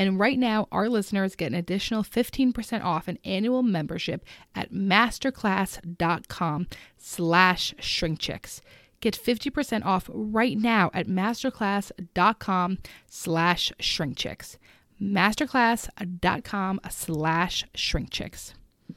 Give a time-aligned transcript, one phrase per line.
[0.00, 6.68] And right now, our listeners get an additional 15% off an annual membership at masterclass.com
[6.96, 8.62] slash shrinkchicks.
[9.02, 12.78] Get 50% off right now at masterclass.com
[13.10, 14.56] slash shrinkchicks.
[15.02, 18.54] Masterclass.com slash shrinkchicks.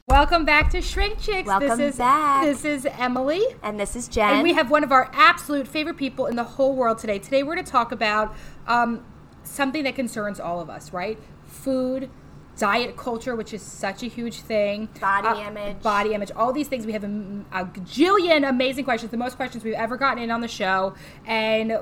[0.08, 1.46] Welcome back to Shrink Chicks.
[1.46, 2.44] Welcome this is, back.
[2.44, 3.42] This is Emily.
[3.62, 4.36] And this is Jen.
[4.36, 7.18] And we have one of our absolute favorite people in the whole world today.
[7.18, 8.34] Today we're going to talk about
[8.66, 9.04] um,
[9.44, 11.18] something that concerns all of us, right?
[11.46, 12.10] Food,
[12.58, 14.88] diet culture, which is such a huge thing.
[15.00, 15.82] Body Uh, image.
[15.82, 16.30] Body image.
[16.36, 16.86] All these things.
[16.86, 17.08] We have a,
[17.52, 20.94] a gajillion amazing questions, the most questions we've ever gotten in on the show.
[21.26, 21.78] And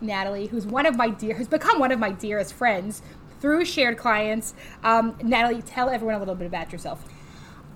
[0.00, 3.02] Natalie, who's one of my dear, who's become one of my dearest friends
[3.40, 4.54] through shared clients.
[4.82, 7.04] Um, Natalie, tell everyone a little bit about yourself.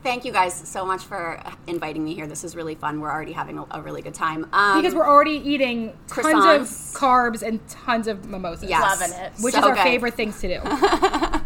[0.05, 2.27] Thank you guys so much for inviting me here.
[2.27, 3.01] This is really fun.
[3.01, 4.47] We're already having a, a really good time.
[4.53, 6.69] Um, Because we're already eating tons of
[7.01, 8.69] carbs and tons of mimosas.
[8.69, 9.01] Yes.
[9.01, 9.33] Loving it.
[9.41, 9.83] Which So is our good.
[9.83, 10.61] favorite things to do.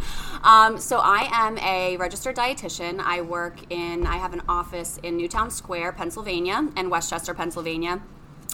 [0.45, 3.01] Um, so I am a registered dietitian.
[3.01, 4.07] I work in.
[4.07, 8.01] I have an office in Newtown Square, Pennsylvania, and West Chester, Pennsylvania.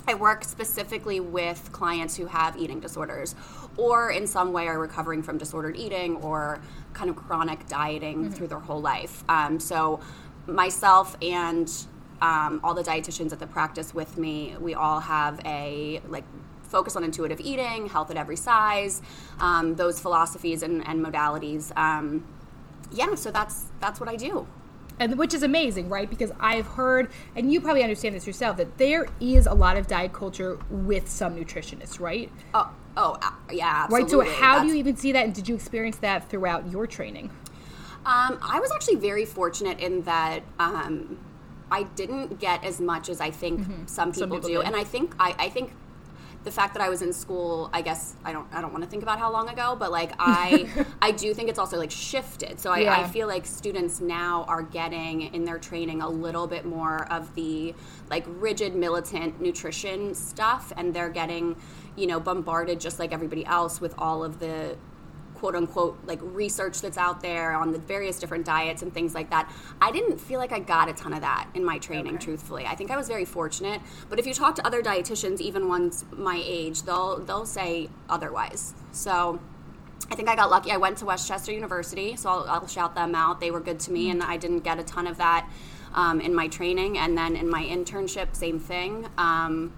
[0.08, 3.34] I work specifically with clients who have eating disorders,
[3.76, 6.58] or in some way are recovering from disordered eating or
[6.94, 9.24] kind of chronic dieting through their whole life.
[9.28, 10.00] Um, so
[10.46, 11.70] myself and
[12.22, 16.24] um, all the dietitians at the practice with me, we all have a like
[16.62, 19.02] focus on intuitive eating, health at every size,
[19.40, 21.76] um, those philosophies and, and modalities.
[21.76, 22.24] Um,
[22.92, 24.46] yeah, so that's that's what I do.
[24.98, 26.08] and which is amazing, right?
[26.08, 29.86] Because I've heard, and you probably understand this yourself, that there is a lot of
[29.86, 32.30] diet culture with some nutritionists, right?
[32.54, 33.16] Oh, oh,
[33.52, 34.08] yeah, Right.
[34.08, 37.30] So how do you even see that, and did you experience that throughout your training?
[38.06, 41.18] Um, I was actually very fortunate in that um,
[41.70, 44.60] I didn't get as much as I think some people, people do, do.
[44.62, 45.72] and I think I, I think
[46.44, 48.90] the fact that I was in school, I guess I don't I don't want to
[48.90, 50.68] think about how long ago, but like I
[51.00, 52.60] I do think it's also like shifted.
[52.60, 53.00] So I, Yeah.
[53.00, 57.34] I feel like students now are getting in their training a little bit more of
[57.34, 57.74] the
[58.10, 61.56] like rigid militant nutrition stuff, and they're getting
[61.96, 64.76] you know bombarded just like everybody else with all of the
[65.44, 69.28] quote unquote like research that's out there on the various different diets and things like
[69.28, 69.52] that.
[69.78, 72.64] I didn't feel like I got a ton of that in my training, truthfully.
[72.64, 73.82] I think I was very fortunate.
[74.08, 78.72] But if you talk to other dietitians, even ones my age, they'll they'll say otherwise.
[78.92, 79.38] So
[80.10, 80.70] I think I got lucky.
[80.70, 83.38] I went to West Chester University, so I'll, I'll shout them out.
[83.38, 85.46] They were good to me, and I didn't get a ton of that
[85.92, 86.96] um, in my training.
[86.96, 89.08] And then in my internship, same thing.
[89.18, 89.74] Um,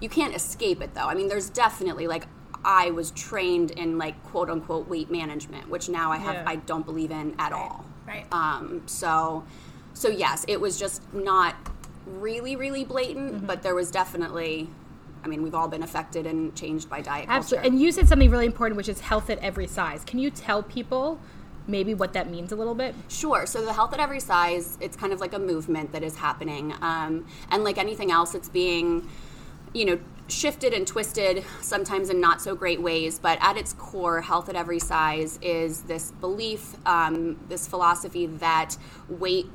[0.00, 1.08] you can't escape it, though.
[1.08, 2.26] I mean, there's definitely like
[2.64, 6.44] I was trained in like quote unquote weight management, which now I have Yeah.
[6.46, 7.84] I don't believe in at all.
[8.06, 8.26] right.
[8.32, 9.44] Um, so,
[9.94, 11.54] so yes, it was just not
[12.06, 13.46] really, really blatant, Mm-hmm.
[13.46, 14.68] but there was definitely.
[15.22, 17.56] I mean, we've all been affected and changed by diet Absolutely.
[17.64, 17.72] culture.
[17.74, 20.02] And you said something really important, which is health at every size.
[20.04, 21.20] Can you tell people
[21.66, 22.94] maybe what that means a little bit?
[23.08, 23.44] Sure.
[23.44, 26.72] So the health at every size, it's kind of like a movement that is happening,
[26.80, 29.06] um, and like anything else, it's being,
[29.72, 33.18] you know, shifted and twisted sometimes in not so great ways.
[33.18, 38.76] But at its core, health at every size is this belief, um, this philosophy that
[39.08, 39.46] weight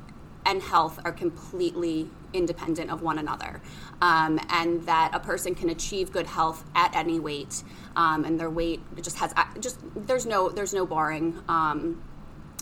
[0.44, 3.60] and health are completely independent of one another,
[4.00, 7.64] um, and that a person can achieve good health at any weight,
[7.96, 11.36] um, and their weight just has just there's no there's no barring.
[11.48, 12.02] Um,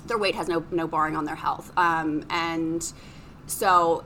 [0.06, 2.92] their weight has no no barring on their health, um, and
[3.46, 4.04] so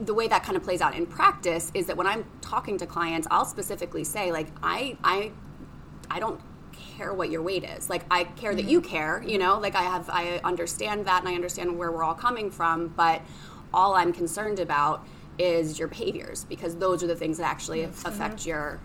[0.00, 2.86] the way that kind of plays out in practice is that when I'm talking to
[2.86, 5.32] clients, I'll specifically say like I I
[6.10, 6.40] I don't
[6.72, 7.90] care what your weight is.
[7.90, 8.90] Like I care that you mm-hmm.
[8.90, 9.58] care, you know?
[9.58, 13.22] Like I have I understand that and I understand where we're all coming from, but
[13.72, 15.06] all I'm concerned about
[15.38, 18.08] is your behaviors because those are the things that actually mm-hmm.
[18.08, 18.80] affect your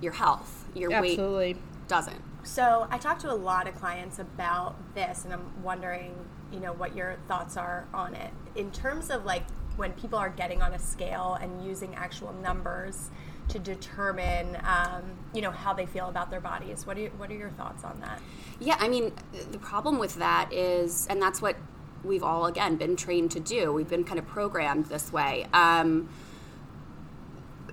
[0.00, 0.66] your health.
[0.74, 1.54] Your Absolutely.
[1.54, 2.20] weight doesn't.
[2.42, 6.14] So I talked to a lot of clients about this, and I'm wondering,
[6.52, 9.44] you know, what your thoughts are on it in terms of like
[9.76, 13.10] when people are getting on a scale and using actual numbers
[13.48, 15.02] to determine, um,
[15.34, 16.86] you know, how they feel about their bodies.
[16.86, 18.20] What are your, what are your thoughts on that?
[18.60, 19.12] Yeah, I mean,
[19.50, 21.56] the problem with that is, and that's what
[22.02, 23.72] we've all again been trained to do.
[23.72, 25.46] We've been kind of programmed this way.
[25.52, 26.08] Um,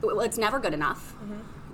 [0.01, 1.15] well, it's never good enough,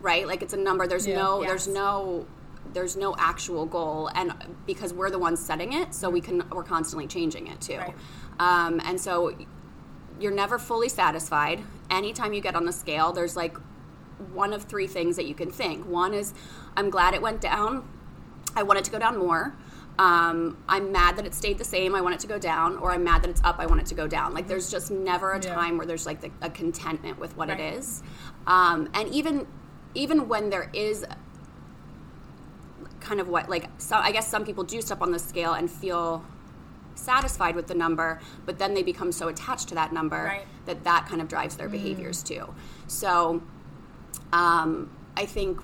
[0.02, 0.28] right?
[0.28, 0.86] Like it's a number.
[0.86, 1.16] There's Yeah.
[1.16, 1.42] no.
[1.42, 1.50] Yes.
[1.50, 2.26] There's no.
[2.74, 4.34] There's no actual goal, and
[4.66, 7.78] because we're the ones setting it, so we can we're constantly changing it too.
[7.78, 7.96] Right.
[8.40, 9.34] Um, and so
[10.20, 11.64] you're never fully satisfied.
[11.90, 13.58] Anytime you get on the scale, there's like
[14.34, 15.86] one of three things that you can think.
[15.88, 16.34] One is,
[16.76, 17.88] I'm glad it went down.
[18.56, 19.56] I want it to go down more.
[20.00, 21.96] Um, I'm mad that it stayed the same.
[21.96, 23.58] I want it to go down, or I'm mad that it's up.
[23.60, 24.34] I want it to go down.
[24.34, 25.56] Like there's just never a Yeah.
[25.56, 27.60] time where there's like the, a contentment with what Right.
[27.60, 28.04] it is.
[28.46, 29.48] Um, and even
[29.96, 31.06] even when there is
[33.00, 35.70] kind of what like so I guess some people do step on the scale and
[35.72, 36.24] feel
[36.98, 40.46] satisfied with the number, but then they become so attached to that number Right.
[40.66, 42.54] that that kind of drives their behaviors too.
[42.88, 43.42] So
[44.34, 45.60] um, I think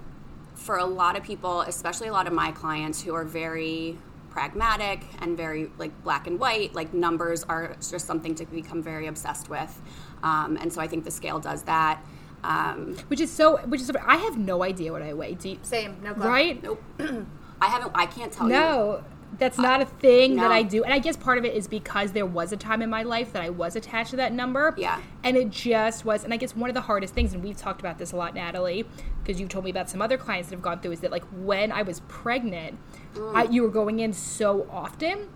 [0.55, 3.97] for a lot of people, especially a lot of my clients who are very
[4.29, 9.07] pragmatic and very like black and white, like numbers are just something to become very
[9.07, 9.81] obsessed with.
[10.23, 12.01] Um, and so I think the scale does that.
[12.43, 13.57] Um, Which is so.
[13.67, 13.89] Which is.
[14.05, 15.35] I have no idea what I weigh.
[15.35, 16.27] Do you, Same, no glove.
[16.27, 16.61] right?
[16.61, 16.83] nope.
[17.61, 17.91] I haven't.
[17.95, 18.53] I can't tell you.
[18.53, 19.03] No,
[19.37, 20.51] that's not a thing that.
[20.51, 20.83] I do.
[20.83, 23.33] And I guess part of it is because there was a time in my life
[23.33, 24.73] that I was attached to that number.
[24.77, 25.01] Yeah.
[25.23, 26.23] And it just was.
[26.23, 28.33] And I guess one of the hardest things, and we've talked about this a lot,
[28.33, 28.85] Natalie,
[29.23, 31.25] because you've told me about some other clients that have gone through, is that like
[31.31, 32.77] when I was pregnant,
[33.15, 33.35] Mm.
[33.35, 35.29] I, you were going in so often.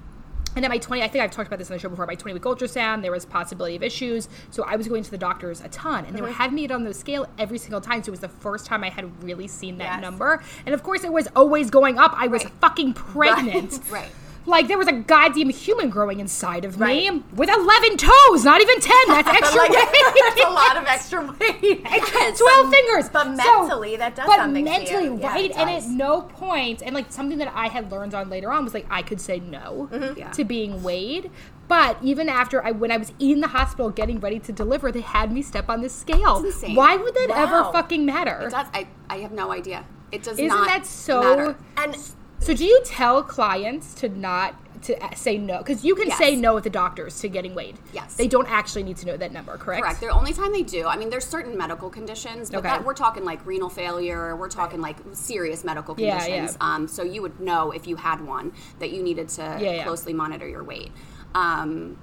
[0.57, 2.07] And at my 20, I think I've talked about this on the show before.
[2.07, 4.27] My 20 week ultrasound, there was possibility of issues.
[4.49, 6.03] So I was going to the doctors a ton.
[6.05, 6.45] And they were uh-huh.
[6.45, 8.01] having me get on the scale every single time.
[8.01, 10.01] So it was the first time I had really seen that Yes.
[10.01, 10.41] number.
[10.65, 12.11] And of course, it was always going up.
[12.17, 12.53] I was Right.
[12.59, 13.79] fucking pregnant.
[13.91, 14.09] Right.
[14.47, 17.23] Like there was a goddamn human growing inside of me Right.
[17.35, 18.95] with 11 toes, not even 10.
[19.09, 20.03] That's extra Like, weight.
[20.23, 21.81] that's a lot of extra weight.
[21.83, 22.39] Yes.
[22.39, 23.09] 12 fingers.
[23.09, 25.19] But So- mentally, that does but something to mentally, you.
[25.19, 25.51] Yeah, right?
[25.51, 28.63] it and at no point, and like something that I had learned on later on
[28.63, 30.17] was like I could say no Mm-hmm.
[30.17, 30.31] Yeah.
[30.31, 31.29] to being weighed.
[31.67, 35.01] But even after I, when I was in the hospital getting ready to deliver, they
[35.01, 36.37] had me step on this scale.
[36.45, 36.75] It's insane.
[36.75, 38.43] Why would that ever fucking matter?
[38.47, 38.67] It does.
[38.73, 39.83] I, I have no idea.
[40.13, 41.19] It does not Isn't not that so?
[41.21, 41.57] matter.
[41.75, 41.97] And
[42.39, 45.57] So do you tell clients to not to say no?
[45.57, 46.17] Because you can Yes.
[46.17, 47.77] say no at the doctors to getting weighed.
[47.93, 48.13] Yes.
[48.13, 49.81] They don't actually need to know that number, correct?
[49.83, 49.99] Correct.
[50.01, 52.69] The only time they do, I mean, there's certain medical conditions, but Okay.
[52.69, 56.57] that, we're talking like renal failure, we're talking like serious medical Yeah, conditions.
[56.61, 56.75] yeah.
[56.75, 59.83] Um, so you would know if you had one that you needed to Yeah, yeah.
[59.83, 60.91] closely monitor your weight.
[61.33, 61.97] Um,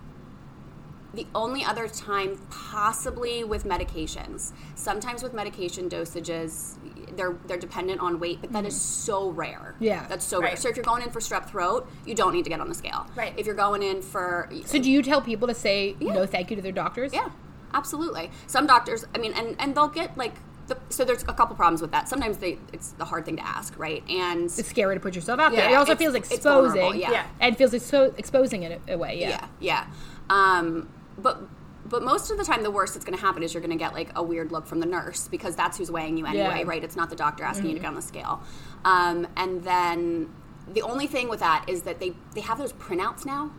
[1.15, 6.75] the only other time, possibly with medications, sometimes with medication dosages,
[7.17, 9.75] they're they're dependent on weight, but that is so rare.
[9.77, 9.85] Mm-hmm.
[9.85, 10.07] Yeah.
[10.09, 10.57] that's so rare.
[10.57, 12.75] So if you're going in for strep throat, you don't need to get on the
[12.75, 13.07] scale.
[13.15, 13.33] Right.
[13.37, 16.15] If you're going in for So do you tell people to say Yeah.
[16.15, 17.13] no thank you to their doctors?
[17.15, 17.29] yeah,
[17.73, 18.31] absolutely.
[18.47, 20.35] Some doctors, I mean, and and they'll get like
[20.67, 21.05] the, so.
[21.05, 22.09] There's a couple problems with that.
[22.09, 24.03] Sometimes they it's the hard thing to ask, right?
[24.09, 25.71] And It's scary to put yourself out there.
[25.71, 26.97] It also feels exposing.
[26.99, 27.11] yeah.
[27.11, 27.27] Yeah.
[27.39, 29.21] And feels so exposing in a, a way.
[29.21, 29.29] Yeah.
[29.29, 29.87] yeah, yeah.
[30.31, 31.43] Um, but
[31.87, 33.77] but most of the time, the worst that's going to happen is you're going to
[33.77, 36.63] get like a weird look from the nurse because that's who's weighing you anyway, Yeah.
[36.67, 36.83] right?
[36.83, 38.43] It's not the doctor asking you to get on the scale.
[38.87, 40.31] Um, and then
[40.73, 43.51] the only thing with that is that they they have those printouts now.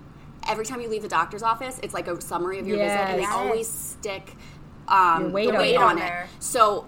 [0.48, 3.20] Every time you leave the doctor's office, it's like a summary of your visit, and
[3.22, 4.36] they always stick
[4.88, 5.78] um, weight the on weight it.
[5.78, 6.02] on, On it.
[6.02, 6.28] there.
[6.40, 6.86] So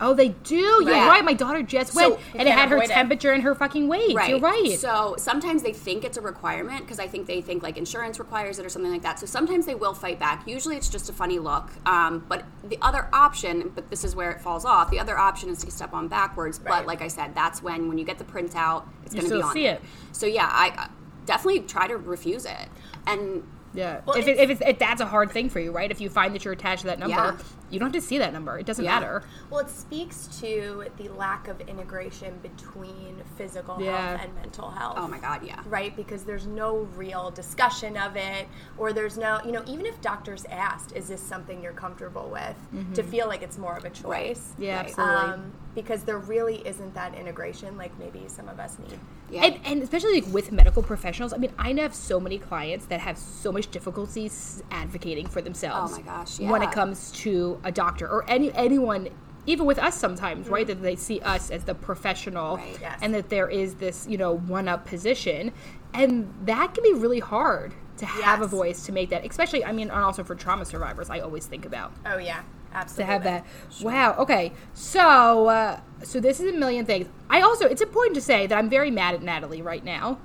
[0.00, 0.56] Oh, they do.
[0.56, 1.08] You're Yeah.
[1.08, 1.24] right.
[1.24, 2.92] My daughter just So- went, and it had her avoid it.
[2.92, 4.14] temperature and her fucking weight.
[4.14, 4.28] Right.
[4.30, 4.78] You're right.
[4.78, 8.58] So sometimes they think it's a requirement because I think they think like insurance requires
[8.58, 9.18] it or something like that.
[9.18, 10.46] So sometimes they will fight back.
[10.46, 11.70] Usually it's just a funny look.
[11.86, 14.90] Um, but the other option, but this is where it falls off.
[14.90, 16.58] The other option is to step on backwards.
[16.58, 19.42] But like I said, that's when when you get the printout, it's going to be
[19.42, 19.74] on see there.
[19.76, 19.82] it.
[20.12, 20.86] So yeah, I uh,
[21.24, 22.68] definitely try to refuse it.
[23.06, 23.42] And
[23.74, 24.00] yeah.
[24.06, 25.90] Well, if, it, if, it's, if that's a hard thing for you, right?
[25.90, 27.36] If you find that you're attached to that number, Yeah.
[27.70, 28.58] You don't have to see that number.
[28.58, 28.94] It doesn't Yeah.
[29.00, 29.22] matter.
[29.50, 34.10] Well, it speaks to the lack of integration between physical Yeah.
[34.16, 34.94] health and mental health.
[34.98, 35.60] Oh my god, yeah.
[35.66, 38.46] Right, because there's no real discussion of it,
[38.78, 42.94] or there's no, you know, even if doctors asked, is this something you're comfortable with,
[42.94, 44.54] to feel like it's more of a choice.
[44.58, 44.86] Yeah, Right.
[44.88, 45.14] absolutely.
[45.32, 48.98] Um, because there really isn't that integration like maybe some of us need.
[49.30, 49.44] Yeah.
[49.44, 52.98] And, and especially like with medical professionals, I mean, I have so many clients that
[53.00, 55.92] have so much difficulties advocating for themselves.
[55.92, 59.10] Oh my gosh, When it comes to a doctor or any anyone,
[59.44, 60.54] even with us sometimes, mm-hmm.
[60.54, 60.66] right?
[60.66, 62.78] That they see us as the professional, Right.
[62.80, 62.98] Yes.
[63.02, 65.52] and that there is this you know one up position,
[65.92, 69.26] and that can be really hard to have a voice to make that.
[69.26, 72.42] Especially, I mean, and also for trauma survivors, I always think about Oh yeah,
[72.84, 73.44] to have that.
[73.82, 74.14] Wow.
[74.18, 74.52] Okay.
[74.74, 77.08] So, uh, so this is a million things.
[77.30, 80.18] I also, it's important to say that I'm very mad at Natalie right now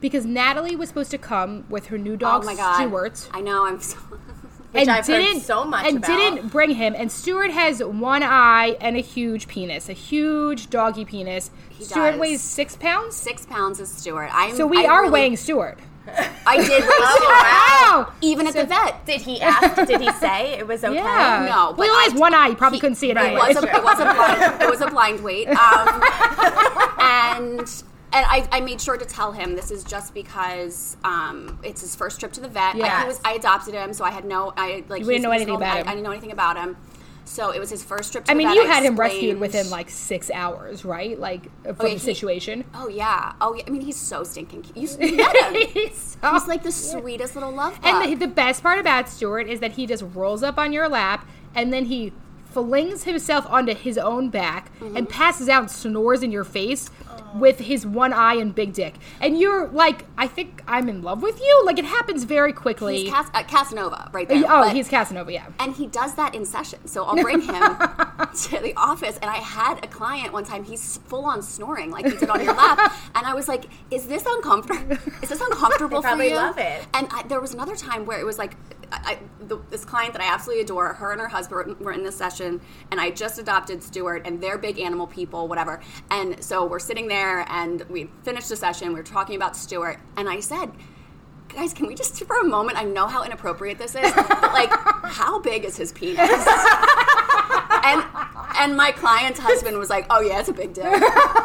[0.00, 2.76] because Natalie was supposed to come with her new Oh dog my god.
[2.76, 3.28] Stuart.
[3.32, 3.66] I know.
[3.66, 3.98] I'm so.
[4.72, 6.08] Which I've heard so much and about.
[6.08, 6.96] didn't bring him.
[6.96, 11.52] And Stuart has one eye and a huge penis, a huge doggy penis.
[11.68, 12.20] He Stuart does.
[12.20, 13.14] weighs six pounds.
[13.14, 14.30] Six pounds is Stuart.
[14.32, 14.56] I'm.
[14.56, 15.78] So we I are really- weighing Stuart.
[16.46, 18.12] I did weigh Oh, Wow.
[18.20, 19.04] Even at the vet.
[19.06, 19.86] Did he ask?
[19.86, 20.94] did he say it was okay?
[20.96, 21.46] Yeah.
[21.48, 22.48] No, Well, he only I- has one eye.
[22.48, 23.26] You probably he- couldn't see it right.
[23.32, 23.50] anyway.
[23.50, 24.62] It was, a, it was a blind.
[24.62, 25.48] It was a blind wait.
[25.48, 26.02] Um,
[27.00, 27.82] and
[28.12, 31.96] and I, I made sure to tell him this is just because um, it's his
[31.96, 32.76] first trip to the vet.
[32.76, 33.02] Like, Yes.
[33.02, 34.52] he was, I adopted him, so I had no.
[34.56, 35.00] I like.
[35.00, 35.88] You didn't know anything an about I, him.
[35.88, 36.76] I didn't know anything about him.
[37.26, 38.24] So it was his first trip.
[38.26, 38.56] to I mean, vet.
[38.56, 41.18] you had him rescued within like six hours, right?
[41.18, 42.64] Like from yeah, the he- situation.
[42.74, 43.32] Oh yeah.
[43.40, 43.62] Oh yeah.
[43.66, 44.76] I mean, he's so stinking cute.
[45.00, 45.54] You, you met him.
[45.68, 48.04] He's He's like the sweetest little love bug.
[48.04, 50.88] And the, the best part about Stuart is that he just rolls up on your
[50.88, 52.12] lap and then he
[52.50, 54.96] flings himself onto his own back Mm-hmm.
[54.96, 56.88] and passes out and snores in your face
[57.34, 58.94] with his one eye and big dick.
[59.20, 61.62] And you're like, I think I'm in love with you.
[61.64, 63.02] Like it happens very quickly.
[63.04, 64.38] he's Cas- uh, Casanova right there.
[64.44, 65.46] oh, But- he's Casanova, yeah.
[65.58, 66.86] and he does that in session.
[66.86, 67.62] So I'll bring him
[68.34, 70.64] to the office, and I had a client one time.
[70.64, 74.06] He's full on snoring, like he did on your lap, and I was like, "Is
[74.06, 74.96] this uncomfortable?
[75.22, 76.86] Is this uncomfortable They for probably you?" love it.
[76.94, 78.54] And I, there was another time where it was like,
[79.04, 82.16] I, the, this client that I absolutely adore, her and her husband were in this
[82.16, 82.60] session,
[82.90, 85.80] and I just adopted Stuart, and they're big animal people, whatever.
[86.10, 88.88] And so we're sitting there, and we finished the session.
[88.88, 90.72] We were talking about Stuart, and I said
[91.54, 92.78] guys, can we just for a moment?
[92.78, 94.70] I know how inappropriate this is, but like,
[95.04, 96.18] how big is his penis?
[96.18, 98.02] and
[98.56, 100.92] and my client's husband was like, "Oh yeah, it's a big dick."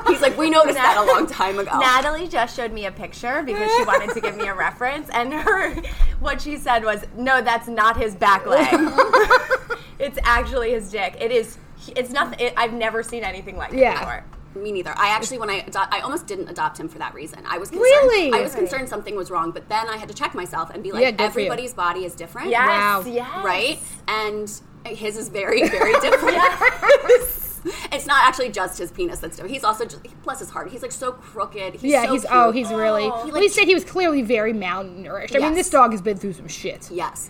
[0.08, 3.44] He's like, "We noticed that a long time ago." Natalie just showed me a picture
[3.44, 5.75] because she wanted to give me a reference, and her
[6.20, 8.70] what she said was, "No, that's not his back leg.
[10.00, 11.18] it's actually his dick.
[11.20, 11.58] It is.
[11.96, 12.39] It's nothing.
[12.39, 14.00] It, I've never seen anything like it Yeah.
[14.00, 14.24] before."
[14.56, 14.92] Me neither.
[14.98, 17.44] I actually, when I adopt, I almost didn't adopt him for that reason.
[17.48, 18.34] I was concerned, Really?
[18.34, 20.92] I was concerned something was wrong, but then I had to check myself and be
[20.92, 21.46] like, Yeah, good for you.
[21.46, 23.04] everybody's body is different, Yes, Wow.
[23.06, 23.46] yes.
[23.46, 23.80] right?
[24.08, 24.51] And
[24.98, 26.38] his is very, very different.
[27.93, 29.53] it's not actually just his penis that's different.
[29.53, 30.72] He's also just bless his heart.
[30.72, 31.75] He's like so crooked.
[31.75, 32.34] He's yeah, so he's cute.
[32.34, 33.05] oh, he's really.
[33.05, 33.27] Oh.
[33.27, 35.36] well, He, he said he was clearly very malnourished.
[35.36, 36.89] I mean, this dog has been through some shit.
[36.91, 37.29] yes.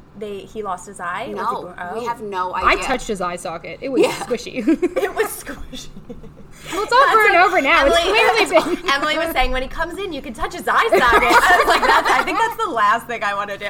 [0.17, 1.27] they he lost his eye?
[1.27, 1.99] Was he No, oh.
[1.99, 2.69] we have no idea.
[2.69, 3.79] I touched his eye socket.
[3.81, 4.11] It was Yeah.
[4.11, 4.57] squishy.
[5.01, 5.89] It was squishy.
[6.73, 7.85] well, it's over and over now.
[7.87, 8.89] it's clearly been.
[8.93, 11.01] Emily was saying when he comes in, you can touch his eye socket.
[11.01, 13.69] I was like, that's, I think that's the last thing I want to do.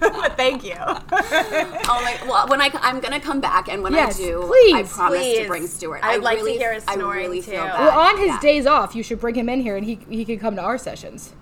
[0.00, 0.76] but thank you.
[0.78, 2.18] Oh my!
[2.26, 5.18] Well, when I I'm gonna come back, and when Yes, I do, please, I promise
[5.18, 5.38] please.
[5.40, 6.00] to bring Stuart.
[6.02, 7.50] I'd I like to hear his I snoring, really too.
[7.50, 7.80] feel bad.
[7.80, 8.40] Well, on his Yeah.
[8.40, 10.78] days off, you should bring him in here, and he he could come to our
[10.78, 11.34] sessions.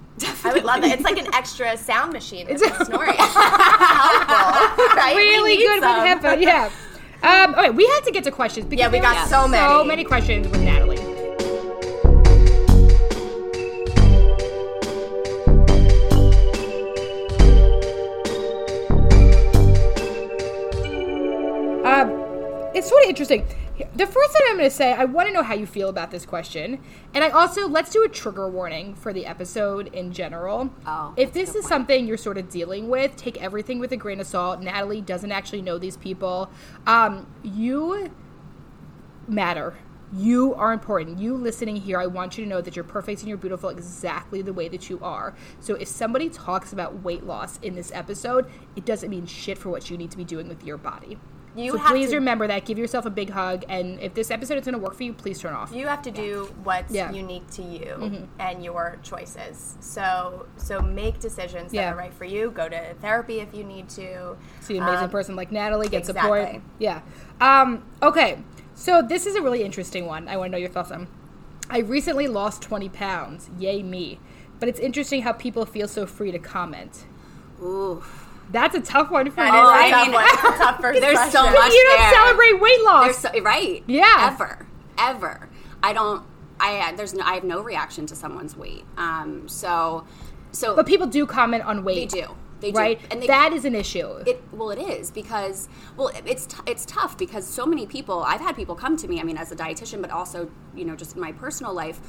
[0.44, 0.92] I would love it.
[0.92, 3.14] It's like an extra sound machine with the snoring.
[3.18, 5.14] Helpful, right?
[5.16, 5.96] Really good some.
[5.96, 6.42] with headphones.
[6.48, 6.70] Yeah.
[7.20, 9.48] Um, all right, we had to get to questions because Yeah, we got so so
[9.48, 9.88] many.
[9.88, 10.98] many questions with Natalie.
[21.84, 22.10] Um,
[22.74, 23.46] it's sort of interesting.
[23.94, 26.10] The first thing I'm going to say, I want to know how you feel about
[26.10, 26.80] this question,
[27.14, 30.70] and I also let's do a trigger warning for the episode in general.
[30.86, 34.20] Oh, if this is something you're sort of dealing with, take everything with a grain
[34.20, 34.60] of salt.
[34.60, 36.50] Natalie doesn't actually know these people.
[36.86, 38.10] Um, you
[39.26, 39.76] matter.
[40.10, 41.18] You are important.
[41.18, 44.40] You listening here, I want you to know that you're perfect and you're beautiful exactly
[44.40, 45.34] the way that you are.
[45.60, 49.68] So if somebody talks about weight loss in this episode, it doesn't mean shit for
[49.68, 51.18] what you need to be doing with your body.
[51.58, 52.64] You so have please to- remember that.
[52.64, 53.64] Give yourself a big hug.
[53.68, 55.72] And if this episode is going to work for you, please turn off.
[55.72, 57.10] You have to do what's Yeah.
[57.12, 59.76] unique to you and your choices.
[59.80, 61.86] So so make decisions Yeah.
[61.90, 62.50] that are right for you.
[62.50, 64.36] Go to therapy if you need to.
[64.60, 66.48] see an amazing Um, person like Natalie, get support.
[66.78, 67.00] Yeah.
[67.40, 68.38] Um, okay.
[68.74, 70.28] So this is a really interesting one.
[70.28, 71.08] I want to know your thoughts on.
[71.70, 73.50] I recently lost 20 pounds.
[73.58, 74.20] Yay me.
[74.60, 77.04] But it's interesting how people feel so free to comment.
[77.62, 78.02] Ooh,
[78.50, 79.90] That's a tough one for That you, is a right?
[79.90, 82.12] tough mean- a tough first There's so much you don't there.
[82.12, 83.18] celebrate weight loss.
[83.18, 83.84] So, right?
[83.86, 84.30] Yeah.
[84.32, 84.66] Ever,
[84.98, 85.48] ever.
[85.82, 86.24] I don't.
[86.60, 87.22] I there's no.
[87.24, 88.84] I have no reaction to someone's weight.
[88.96, 89.46] Um.
[89.48, 90.06] So,
[90.52, 92.10] so but people do comment on weight.
[92.10, 92.28] they do.
[92.60, 92.78] They do.
[92.78, 93.00] Right?
[93.12, 94.08] And they, that is an issue.
[94.26, 98.24] It well, it is because well, it- it's t- it's tough because so many people.
[98.24, 99.20] I've had people come to me.
[99.20, 102.00] I mean, as a dietitian, but also you know just in my personal life,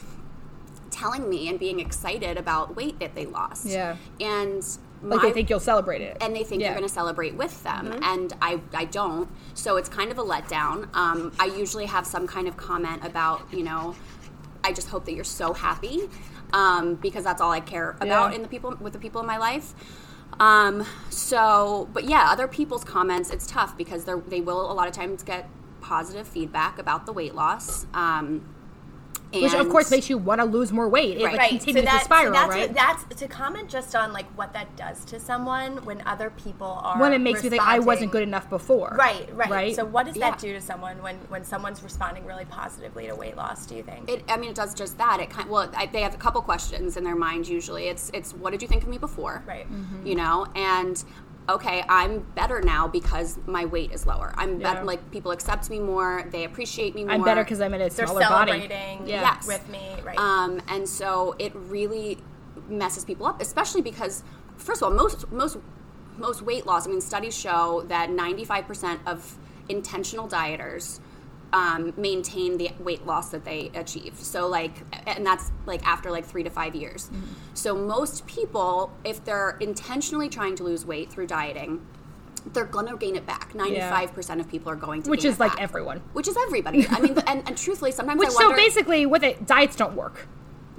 [0.89, 3.65] telling me and being excited about weight that they lost.
[3.67, 3.97] Yeah.
[4.19, 4.63] and
[5.01, 6.17] like my, they think you'll celebrate it.
[6.21, 6.67] and they think Yeah.
[6.69, 10.23] you're going to celebrate with them and I, I don't so it's kind of a
[10.23, 13.95] letdown um, i usually have some kind of comment about you know
[14.63, 16.09] i just hope that you're so happy
[16.53, 18.35] um, because that's all i care about Yeah.
[18.35, 19.73] in the people with the people in my life
[20.39, 24.87] um, so but yeah other people's comments it's tough because they're, they will a lot
[24.87, 25.47] of times get
[25.81, 28.43] positive feedback about the weight loss um,
[29.33, 31.17] Which of course makes you want to lose more weight.
[31.17, 31.49] It like, Right.
[31.49, 32.69] continues that, to spiral, that's right?
[32.69, 36.81] What, that's to comment just on like what that does to someone when other people
[36.83, 38.95] are when it makes me think I wasn't good enough before.
[38.97, 39.75] Right, right, Right?
[39.75, 40.31] So what does Yeah.
[40.31, 43.65] that do to someone when when someone's responding really positively to weight loss?
[43.65, 44.09] Do you think?
[44.09, 45.19] It, I mean, it does just that.
[45.19, 47.47] It kind well, I, they have a couple questions in their mind.
[47.47, 49.43] Usually, it's it's what did you think of me before?
[49.47, 49.67] Right.
[49.69, 50.17] You mm-hmm.
[50.17, 51.03] know, and
[51.49, 54.33] okay, I'm better now because my weight is lower.
[54.37, 54.73] I'm Yeah.
[54.73, 54.85] better.
[54.85, 56.25] Like people accept me more.
[56.31, 57.13] They appreciate me more.
[57.13, 58.51] I'm better because I'm in a smaller They're smaller body.
[58.51, 59.21] celebrating Yeah.
[59.21, 59.47] Yes.
[59.47, 60.17] with me, right?
[60.17, 62.17] Um, and so it really
[62.67, 64.23] messes people up, especially because,
[64.57, 65.57] first of all, most most
[66.17, 66.85] most weight loss.
[66.85, 69.37] I mean, studies show that 95% of
[69.69, 70.99] intentional dieters
[71.53, 74.15] um, maintain the weight loss that they achieve.
[74.17, 74.73] So, like,
[75.07, 77.07] and that's like after like three to five years.
[77.07, 77.33] Mm-hmm.
[77.53, 81.85] So, most people, if they're intentionally trying to lose weight through dieting,
[82.53, 83.53] they're gonna gain it back.
[83.53, 85.61] Ninety-five percent of people are going to, Which is like back.
[85.61, 86.01] everyone.
[86.13, 86.87] Which is everybody.
[86.87, 90.27] I mean, and, and truthfully, sometimes Which I so basically with it, diets don't work.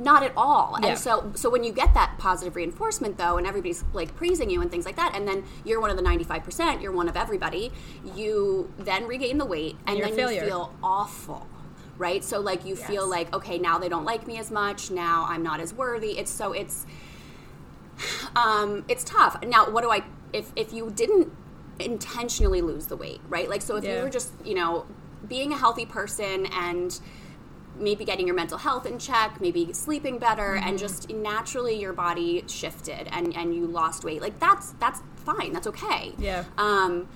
[0.00, 0.76] Not at all.
[0.80, 0.88] Yeah.
[0.88, 4.62] And so so when you get that positive reinforcement though and everybody's like praising you
[4.62, 7.70] and things like that and then you're one of the 95%, you're one of everybody,
[8.16, 11.46] you then regain the weight and, you're then you feel awful.
[11.98, 12.24] Right?
[12.24, 15.42] So like you feel like okay, now they don't like me as much, now I'm
[15.42, 16.18] not as worthy.
[16.18, 16.86] It's so it's
[18.34, 19.42] um it's tough.
[19.46, 21.30] Now what do I if if you didn't
[21.78, 23.48] intentionally lose the weight, right?
[23.48, 23.98] Like so if Yeah.
[23.98, 24.86] you were just, you know,
[25.28, 26.98] being a healthy person and
[27.80, 32.44] maybe getting your mental health in check, maybe sleeping better, and just naturally your body
[32.46, 34.20] shifted and and you lost weight.
[34.20, 35.52] Like that's that's fine.
[35.52, 36.12] That's okay.
[36.18, 36.44] Yeah.
[36.58, 37.08] Um,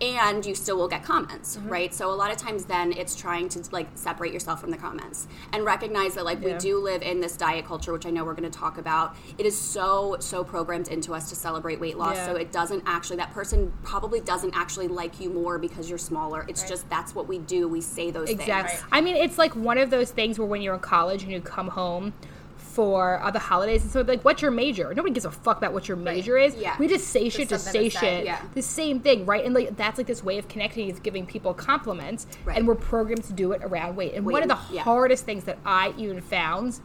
[0.00, 1.68] and you still will get comments, Mm-hmm.
[1.68, 1.94] right?
[1.94, 5.26] So a lot of times, then it's trying to like separate yourself from the comments
[5.52, 8.34] and recognize that like we do live in this diet culture, which I know we're
[8.34, 9.16] going to talk about.
[9.38, 12.16] It is so so programmed into us to celebrate weight loss.
[12.16, 12.26] Yeah.
[12.26, 16.44] So it doesn't actually that person probably doesn't actually like you more because you're smaller.
[16.48, 17.66] It's just that's what we do.
[17.68, 18.76] We say those Exactly.
[18.76, 18.88] things.
[18.92, 21.40] I mean, it's like one of those things where when you're in college and you
[21.40, 22.12] come home
[22.78, 24.94] for uh, the holidays and so like, what's your major?
[24.94, 26.54] Nobody gives a fuck about what your major is.
[26.54, 26.76] Yeah.
[26.78, 28.24] We just say shit say to say, shit.
[28.24, 28.40] yeah.
[28.54, 29.44] The same thing, right?
[29.44, 32.56] And like that's like this way of connecting is giving people compliments, Right.
[32.56, 34.14] and we're programmed to do it around weight.
[34.14, 34.82] And one of the yeah.
[34.82, 36.78] hardest things that I even found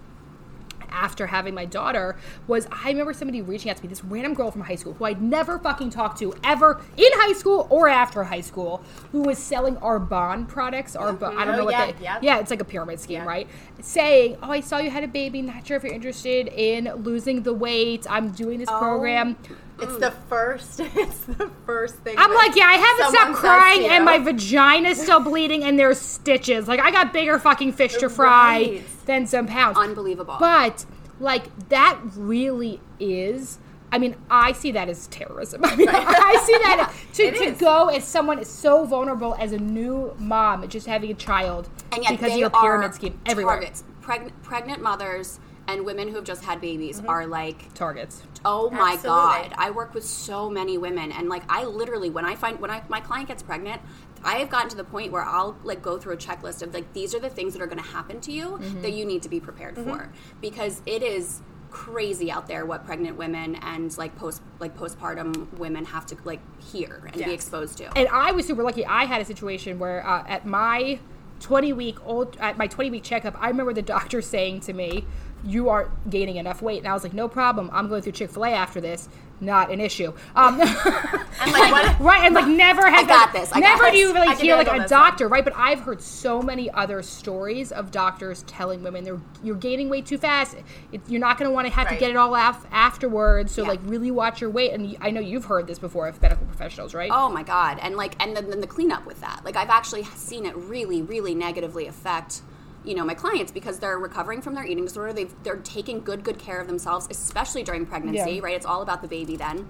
[0.94, 2.16] after having my daughter
[2.48, 5.06] was I remember somebody reaching out to me, this random girl from high school who
[5.06, 9.38] I'd never fucking talked to ever in high school or after high school, who was
[9.38, 10.96] selling Arbonne products.
[10.96, 11.54] Arbonne, I don't mm-hmm.
[11.54, 12.20] Oh, know what yeah, they, yeah.
[12.22, 13.48] yeah, it's like a pyramid scheme, right?
[13.82, 15.42] Saying, "Oh, I saw you had a baby.
[15.42, 18.06] Not sure if you're interested in losing the weight.
[18.10, 18.80] I'm doing this oh.
[18.80, 19.38] program."
[19.84, 20.80] It's the first.
[20.96, 22.16] It's the first thing.
[22.18, 24.04] I'm like, yeah, I haven't stopped crying, and you.
[24.06, 26.68] my vagina's still bleeding, and there's stitches.
[26.68, 28.84] Like, I got bigger fucking fish to fry Right.
[29.06, 29.78] than some pounds.
[29.78, 30.38] Unbelievable.
[30.40, 30.86] But
[31.20, 33.60] like, that really is.
[33.92, 35.62] I mean, I see that as terrorism.
[35.66, 37.58] I mean, I see that to, it to is.
[37.60, 42.02] go as someone is so vulnerable as a new mom, just having a child, and
[42.04, 43.56] yet because they of your pyramid are scheme everywhere.
[43.58, 43.84] Targets.
[44.02, 47.10] Preg- pregnant mothers and women who have just had babies Mm-hmm.
[47.10, 48.24] are like Targets.
[48.46, 49.10] Oh my Absolutely.
[49.50, 49.54] god!
[49.58, 52.84] I work with so many women, and like I literally, when I find when I
[52.90, 53.82] my client gets pregnant,
[54.24, 56.92] I have gotten to the point where I'll like go through a checklist of like
[56.94, 58.82] these are the things that are going to happen to you Mm-hmm.
[58.82, 60.10] that you need to be prepared for
[60.42, 65.84] because it is crazy out there what pregnant women and like post like postpartum women
[65.86, 67.98] have to like hear and be exposed to.
[67.98, 68.86] and I was super lucky.
[68.86, 71.00] I had a situation where uh, at my
[71.44, 75.06] 20 week old at my 20 week checkup, I remember the doctor saying to me,
[75.44, 77.70] "You are gaining enough weight," and I was like, "No problem.
[77.74, 79.10] I'm going through Chick Fil A after this.
[79.44, 82.00] Not an issue." Um, I'm like, what?
[82.00, 84.00] right, and like never has I got this, I got never do this.
[84.00, 85.44] you really I hear like a doctor, right?
[85.44, 90.06] But I've heard so many other stories of doctors telling women they're you're gaining weight
[90.06, 90.56] too fast.
[90.92, 93.52] It, you're not going to want to have to get it all af- afterwards.
[93.54, 93.68] So Yeah.
[93.70, 94.72] like really watch your weight.
[94.72, 97.12] And I know you've heard this before of medical professionals, right?
[97.14, 97.80] Oh my god!
[97.82, 99.42] And like, and then, then the cleanup with that.
[99.44, 102.42] Like, I've actually seen it really, really negatively affect,
[102.84, 105.14] you know, my clients because they're recovering from their eating disorder.
[105.14, 108.34] They've they're taking good, good care of themselves, especially during pregnancy.
[108.34, 108.42] Yeah.
[108.42, 108.56] Right?
[108.56, 109.68] It's all about the baby then.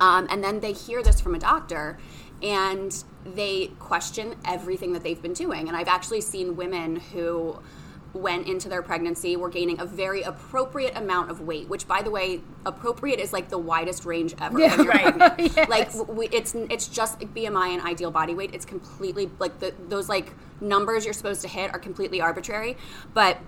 [0.00, 1.98] Um, and then they hear this from a doctor,
[2.42, 5.68] and they question everything that they've been doing.
[5.68, 7.58] And I've actually seen women who
[8.14, 12.10] went into their pregnancy were gaining a very appropriate amount of weight which by the
[12.10, 14.82] way appropriate is like the widest range ever Yeah.
[14.82, 15.32] Right.
[15.56, 15.68] Yes.
[15.68, 18.54] like we, it's it's just BMI and ideal body weight.
[18.54, 22.76] It's completely like the, those like numbers you're supposed to hit are completely arbitrary.
[23.14, 23.38] But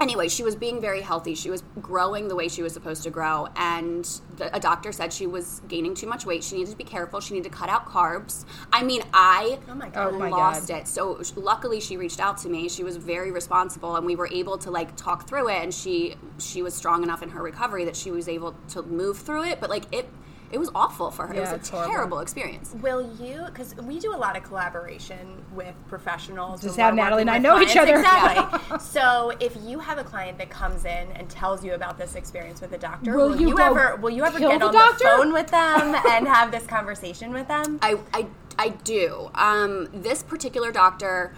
[0.00, 1.34] anyway, she was being very healthy.
[1.34, 4.04] She was growing the way she was supposed to grow, and
[4.36, 6.42] the, a doctor said she was gaining too much weight.
[6.42, 7.20] She needed to be careful.
[7.20, 8.44] She needed to cut out carbs.
[8.72, 10.14] I mean, I Oh my God.
[10.14, 10.78] Oh my lost God.
[10.78, 10.88] it.
[10.88, 12.68] So luckily, she reached out to me.
[12.68, 15.62] She was very responsible, and we were able to like talk through it.
[15.62, 19.18] And she she was strong enough in her recovery that she was able to move
[19.18, 19.60] through it.
[19.60, 20.08] But like it.
[20.52, 21.34] It was awful for her.
[21.34, 21.92] Yeah, it was a horrible.
[21.92, 22.74] terrible experience.
[22.82, 23.44] Will you?
[23.46, 26.62] Because we do a lot of collaboration with professionals.
[26.62, 27.96] Just when how Natalie and I with know each other.
[27.96, 28.78] Exactly.
[28.80, 32.60] so if you have a client that comes in and tells you about this experience
[32.60, 33.96] with a doctor, Will will, you you, ever?
[33.96, 34.98] Will you ever get the on doctor?
[34.98, 37.78] the phone with them and have this conversation with them?
[37.82, 38.26] I, I,
[38.58, 39.30] I do.
[39.34, 41.32] Um, this particular doctor,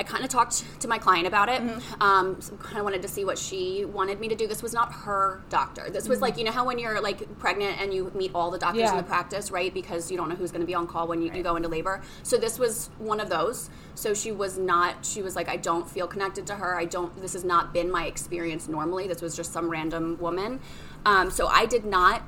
[0.00, 1.60] I kind of talked to my client about it.
[1.60, 2.02] Mm-hmm.
[2.02, 4.46] Um, so kind of wanted to see what she wanted me to do.
[4.46, 5.90] This was not her doctor.
[5.90, 8.58] This was like you know how when you're like pregnant and you meet all the
[8.58, 8.92] doctors Yeah.
[8.92, 9.72] in the practice, right?
[9.74, 11.68] Because you don't know who's going to be on call when you, you go into
[11.68, 12.00] labor.
[12.22, 13.68] So this was one of those.
[13.94, 15.04] So she was not.
[15.04, 16.78] She was like, I don't feel connected to her.
[16.78, 17.20] I don't.
[17.20, 19.06] This has not been my experience normally.
[19.06, 20.60] This was just some random woman.
[21.04, 22.22] Um, so I did not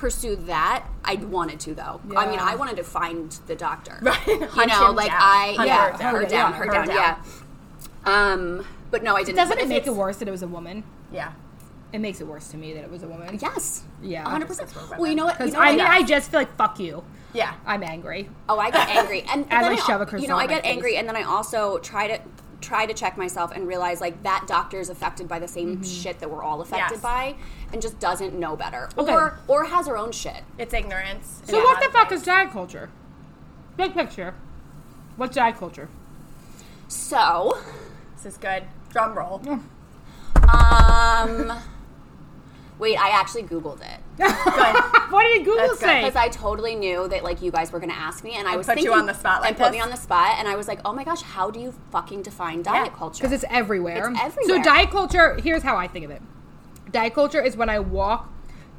[0.00, 0.86] pursue that.
[1.04, 2.00] I wanted to though.
[2.16, 3.98] I mean, I wanted to find the doctor.
[4.02, 4.26] Right.
[4.26, 5.20] You Hunt know, him like down.
[5.20, 6.14] I Hunt yeah, her down.
[6.14, 6.96] her down, yeah, her her down, down.
[6.96, 7.16] yeah.
[8.04, 9.36] Um, but no, I didn't.
[9.36, 10.84] Doesn't but it make it worse that it was a woman?
[11.12, 11.32] yeah.
[11.92, 13.36] It makes it worse to me that it was a woman.
[13.42, 13.82] Yes.
[14.00, 14.22] Yeah.
[14.28, 14.72] hundred percent.
[14.96, 15.40] Well, you know what?
[15.40, 15.76] You know I what?
[15.76, 17.02] mean, I just feel like fuck you.
[17.32, 17.54] Yeah.
[17.66, 18.30] I'm angry.
[18.48, 20.54] Oh, I get angry, and As then I shove a You know, I in my
[20.54, 20.72] get face.
[20.72, 22.20] angry, and then I also try to
[22.60, 26.18] try to check myself and realize like that doctor is affected by the same shit
[26.20, 27.02] that we're all affected Yes.
[27.02, 27.34] by
[27.72, 29.12] and just doesn't know better Okay.
[29.12, 31.40] or or has her own shit It's ignorance.
[31.44, 31.64] So Yeah.
[31.64, 32.90] what the fuck is diet culture?
[33.76, 34.34] Big picture.
[35.16, 35.88] What's diet culture?
[36.88, 37.58] so
[38.16, 38.64] This is good.
[38.90, 39.40] Drum roll.
[40.48, 41.52] um
[42.78, 43.99] wait i actually googled it Good.
[44.20, 46.02] What did Google That's say?
[46.02, 48.56] because I totally knew that like you guys were going to ask me, and I
[48.56, 50.56] was put you on the spot like and put me on the spot, and I
[50.56, 53.22] was like, oh my gosh, how do you fucking define diet Yeah, culture?
[53.22, 54.10] Because it's everywhere.
[54.10, 54.58] It's everywhere.
[54.58, 55.34] So diet culture.
[55.42, 56.22] Here's how I think of it.
[56.92, 58.32] Diet culture is when I walk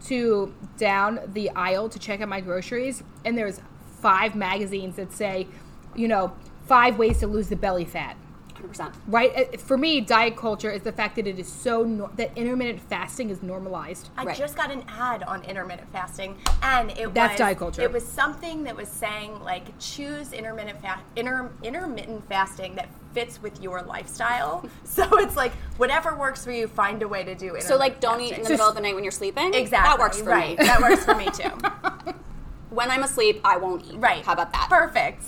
[0.05, 3.61] to down the aisle to check out my groceries, and there's
[3.99, 5.47] five magazines that say,
[5.95, 6.33] you know,
[6.65, 8.15] five ways to lose the belly fat.
[8.61, 8.93] 100%.
[9.07, 9.31] Right?
[9.53, 12.81] Uh, For me, diet culture is the fact that it is so nor- that intermittent
[12.89, 14.09] fasting is normalized.
[14.17, 14.37] I Right.
[14.37, 17.81] just got an ad on intermittent fasting, and it That's was diet culture.
[17.81, 23.41] It was something that was saying like choose intermittent fast, inter, intermittent fasting that fits
[23.41, 24.65] with your lifestyle.
[24.83, 27.55] so it's like whatever works for you, find a way to do.
[27.55, 27.63] it.
[27.63, 28.53] So like, don't eat in the fasting.
[28.53, 29.53] middle of the night when you're sleeping.
[29.53, 29.89] Exactly.
[29.89, 30.57] That works for right.
[30.57, 30.65] me.
[30.65, 31.51] That works for me too.
[32.71, 33.97] When I'm asleep, I won't eat.
[33.97, 34.23] Right.
[34.25, 34.67] How about that?
[34.69, 35.25] Perfect.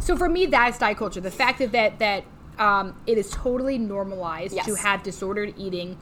[0.00, 1.20] So for me, that's diet culture.
[1.20, 2.22] The fact that that, that
[2.58, 4.66] um, it is totally normalized Yes.
[4.66, 5.96] to have disordered eating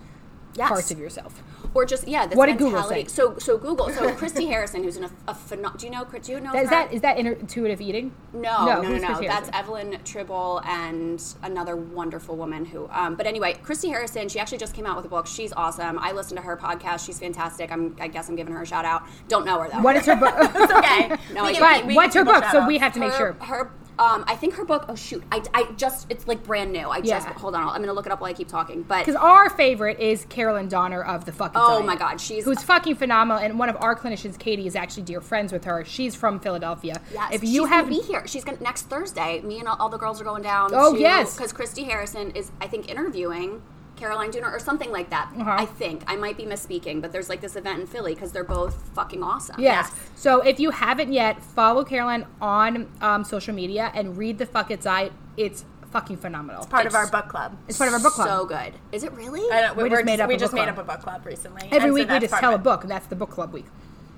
[0.55, 0.69] Yes.
[0.69, 1.43] parts of yourself.
[1.73, 2.27] Or just yeah.
[2.27, 3.07] This What did Google say?
[3.07, 3.89] So so Google.
[3.89, 6.05] So Christy Harrison, who's an, a phenom- Do you know?
[6.05, 6.51] Do you know?
[6.53, 6.67] Is her?
[6.69, 8.13] that is that intuitive eating?
[8.35, 9.21] No, No, no, no, no.
[9.23, 12.87] That's Evelyn Tribole and another wonderful woman who.
[12.93, 14.29] Um, but anyway, Christy Harrison.
[14.29, 15.27] She actually just came out with a book.
[15.27, 15.99] She's awesome.
[15.99, 17.07] I listen to her podcast.
[17.07, 17.73] She's fantastic.
[17.73, 19.05] I'm, I guess I'm giving her a shout out.
[19.29, 19.81] Don't know her though.
[19.81, 20.35] What is her book?
[20.55, 21.17] It's okay.
[21.33, 22.45] No, We but we- we what's her book?
[22.53, 23.33] So we have to make her, sure.
[23.41, 23.71] Her.
[23.99, 24.87] Um, I think her book.
[24.89, 25.23] Oh shoot!
[25.31, 26.89] I, I just it's like brand new.
[26.89, 27.69] I just hold on.
[27.69, 28.83] I'm gonna look it up while I keep talking.
[28.83, 31.61] But Because our favorite is Caroline Dooner of the fucking.
[31.61, 34.75] Oh Diet, my God, she's- who's fucking phenomenal, and one of our clinicians, Katie, is
[34.77, 35.85] actually dear friends with her.
[35.85, 37.01] She's from Philadelphia.
[37.13, 39.41] Yes, if she's you have be here, she's gonna next Thursday.
[39.43, 40.71] Me and all, all the girls are going down.
[40.73, 41.37] Oh, to, yes.
[41.37, 43.63] because Christy Harrison is, I think, interviewing
[43.97, 45.31] Caroline Dooner or something like that.
[45.39, 45.57] Uh-huh.
[45.59, 48.43] I think I might be misspeaking, but there's like this event in Philly because they're
[48.45, 49.57] both fucking awesome.
[49.61, 49.89] Yes.
[49.91, 50.01] Yes.
[50.17, 54.71] So if you haven't yet, follow Caroline on um, social media and read the Fuck
[54.71, 55.13] It Diet.
[55.37, 56.63] It's fucking phenomenal.
[56.63, 57.57] It's part of our book club.
[57.69, 58.29] It's part of our book club.
[58.29, 58.73] So good.
[58.93, 59.43] Is it really?
[59.53, 60.79] I don't, We we just just made up we a just book made club.
[60.79, 61.63] up a book club recently.
[61.67, 63.53] Every and so week we just part tell a book, and that's the book club
[63.53, 63.67] week.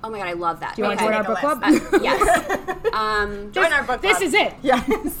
[0.03, 0.75] Oh my god, I love that.
[0.75, 1.63] Do you want to join our book a club?
[1.63, 2.03] list.
[2.03, 2.77] yes.
[2.93, 4.01] Um, Join our book club.
[4.01, 4.53] this is it.
[4.61, 5.17] Yes.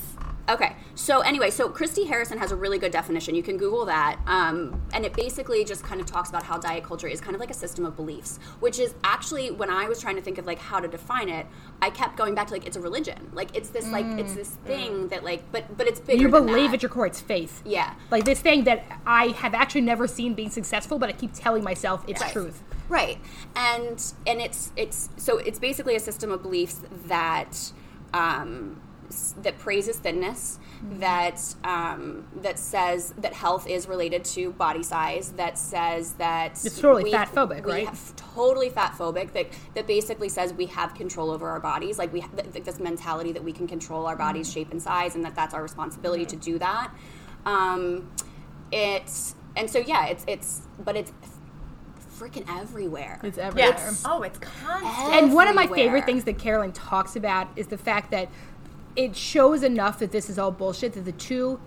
[0.47, 3.33] Okay, so anyway, so Christy Harrison has a really good definition.
[3.33, 6.83] You can Google that, um, and it basically just kind of talks about how diet
[6.83, 9.99] culture is kind of like a system of beliefs, which is actually when I was
[9.99, 11.47] trying to think of like how to define it,
[11.81, 14.49] I kept going back to like it's a religion, like it's this like it's this
[14.65, 16.21] thing that like, but but it's bigger.
[16.21, 17.63] You believe at your core, it's faith.
[17.65, 17.95] yeah.
[18.11, 21.63] Like this thing that I have actually never seen being successful, but I keep telling
[21.63, 22.31] myself it's Right.
[22.31, 22.61] truth.
[22.87, 23.17] Right.
[23.55, 27.71] And and it's it's so it's basically a system of beliefs that
[28.13, 28.79] um,
[29.43, 30.99] that praises thinness, Mm-hmm.
[30.99, 36.79] that um, that says that health is related to body size, that says that It's
[36.79, 37.87] totally we- fat-phobic, we right?
[37.87, 39.31] have- totally fat phobic.
[39.31, 42.65] That that basically says we have control over our bodies, like we ha- th- th-
[42.65, 44.53] this mentality that we can control our body's Mm-hmm.
[44.53, 46.91] shape and size, and that that's our responsibility to do that.
[47.45, 48.11] Um,
[48.71, 51.13] it's and so yeah, it's it's but it's
[52.19, 53.19] freaking everywhere.
[53.23, 53.71] It's everywhere.
[53.71, 54.03] Yes.
[54.05, 55.13] Oh, it's constant.
[55.15, 58.29] And one of my favorite things that Caroline talks about is the fact that
[58.95, 61.59] it shows enough that this is all bullshit that the two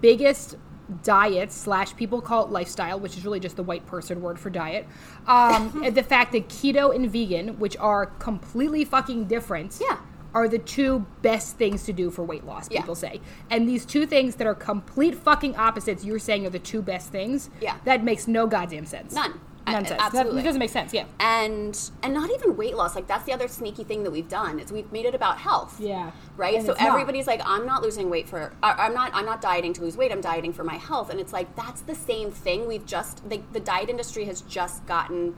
[0.00, 0.56] biggest
[1.02, 4.50] diets slash people call it lifestyle which is really just the white person word for
[4.50, 4.86] diet
[5.28, 9.98] um, and the fact that keto and vegan which are completely fucking different Yeah.
[10.34, 12.80] are the two best things to do for weight loss Yeah.
[12.80, 16.58] people say and these two things that are complete fucking opposites you're saying are the
[16.58, 17.76] two best things Yeah.
[17.84, 19.38] that makes no goddamn sense None.
[19.66, 20.32] None A- sense absolutely.
[20.34, 23.32] that, it doesn't make sense yeah and and not even weight loss like that's the
[23.32, 26.10] other sneaky thing that we've done is we've made it about health Yeah.
[26.36, 26.90] right And so it's not.
[26.90, 30.10] everybody's like i'm not losing weight for i'm not i'm not dieting to lose weight
[30.12, 33.40] i'm dieting for my health and it's like that's the same thing we've just the,
[33.52, 35.36] the diet industry has just gotten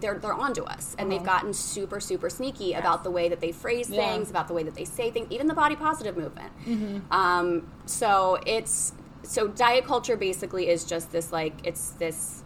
[0.00, 3.52] they're, they're onto us and they've gotten super super sneaky about the way that they
[3.52, 4.00] phrase Uh-huh.
[4.00, 4.12] Yeah.
[4.14, 7.12] things about the way that they say things even the body positive movement Mm-hmm.
[7.12, 12.42] um, so it's so diet culture basically is just this like it's this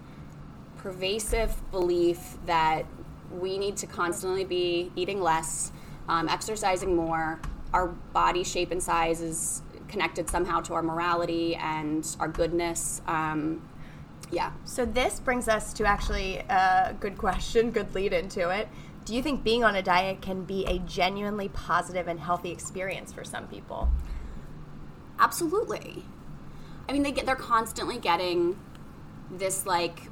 [0.78, 2.86] pervasive belief that
[3.30, 5.72] we need to constantly be eating less,
[6.08, 7.40] um, exercising more.
[7.72, 13.02] Our body shape and size is connected somehow to our morality and our goodness.
[13.06, 13.68] Um,
[14.30, 14.52] yeah.
[14.64, 18.68] So this brings us to actually a good question, good lead into it.
[19.04, 23.12] Do you think being on a diet can be a genuinely positive and healthy experience
[23.12, 23.88] for some people?
[25.18, 26.04] Absolutely.
[26.88, 28.58] I mean, they get they're constantly getting
[29.30, 30.02] this like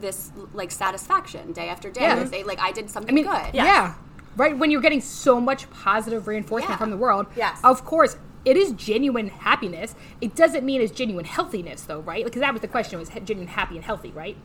[0.00, 2.02] this like satisfaction day after day.
[2.02, 2.16] Yeah.
[2.16, 3.54] that They like I did something I something mean, good.
[3.54, 3.94] yeah.
[4.36, 6.76] Right when you're getting so much positive reinforcement Yeah.
[6.76, 7.58] from the world, Yes.
[7.64, 9.94] of course, it is genuine happiness.
[10.20, 12.24] It doesn't mean it's genuine healthiness, though, right?
[12.24, 14.36] Because that was the question: was genuine happy and healthy, right?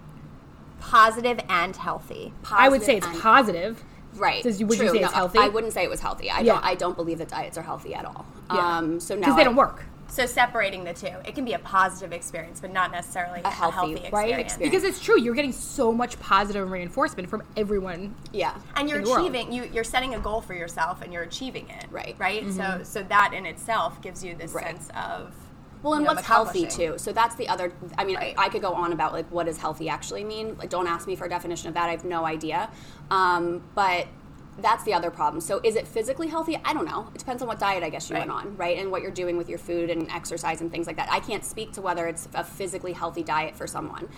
[0.80, 2.34] Positive and healthy.
[2.52, 3.84] I would say it's Positive positive.
[4.16, 4.44] Right.
[4.44, 4.98] Does you- would you True.
[4.98, 5.40] say it's healthy?
[5.40, 6.30] I wouldn't say it was healthy.
[6.30, 6.54] I Yeah.
[6.56, 6.66] don't.
[6.66, 8.26] I don't believe that diets are healthy at all.
[8.54, 8.78] Yeah.
[8.78, 9.84] Um, so now Because they I- don't work.
[10.12, 13.76] So separating the two, it can be a positive experience, but not necessarily a healthy,
[13.76, 14.42] healthy, right, experience.
[14.52, 14.58] experience.
[14.58, 18.14] Because it's true, you're getting so much positive reinforcement from everyone.
[18.34, 18.54] Yeah.
[18.76, 19.26] and you're in the world.
[19.26, 22.16] achieving you you're setting a goal for yourself and you're achieving it Right.
[22.18, 24.66] right so so that in itself gives you this Right.
[24.66, 25.34] sense of
[25.82, 26.96] Well, and you know, what's healthy too.
[26.98, 27.72] So that's the other.
[27.98, 28.36] I mean, Right.
[28.38, 30.58] I could go on about like what does healthy actually mean.
[30.58, 31.88] Like, don't ask me for a definition of that.
[31.88, 32.70] I have no idea.
[33.10, 34.08] Um, but
[34.60, 35.42] that's the other problem.
[35.42, 36.60] So is it physically healthy?
[36.64, 37.10] I don't know.
[37.16, 38.78] It depends on what diet I guess you went on, right?
[38.78, 41.12] And what you're doing with your food and exercise and things like that.
[41.12, 44.10] I can't speak to whether it's a physically healthy diet for someone.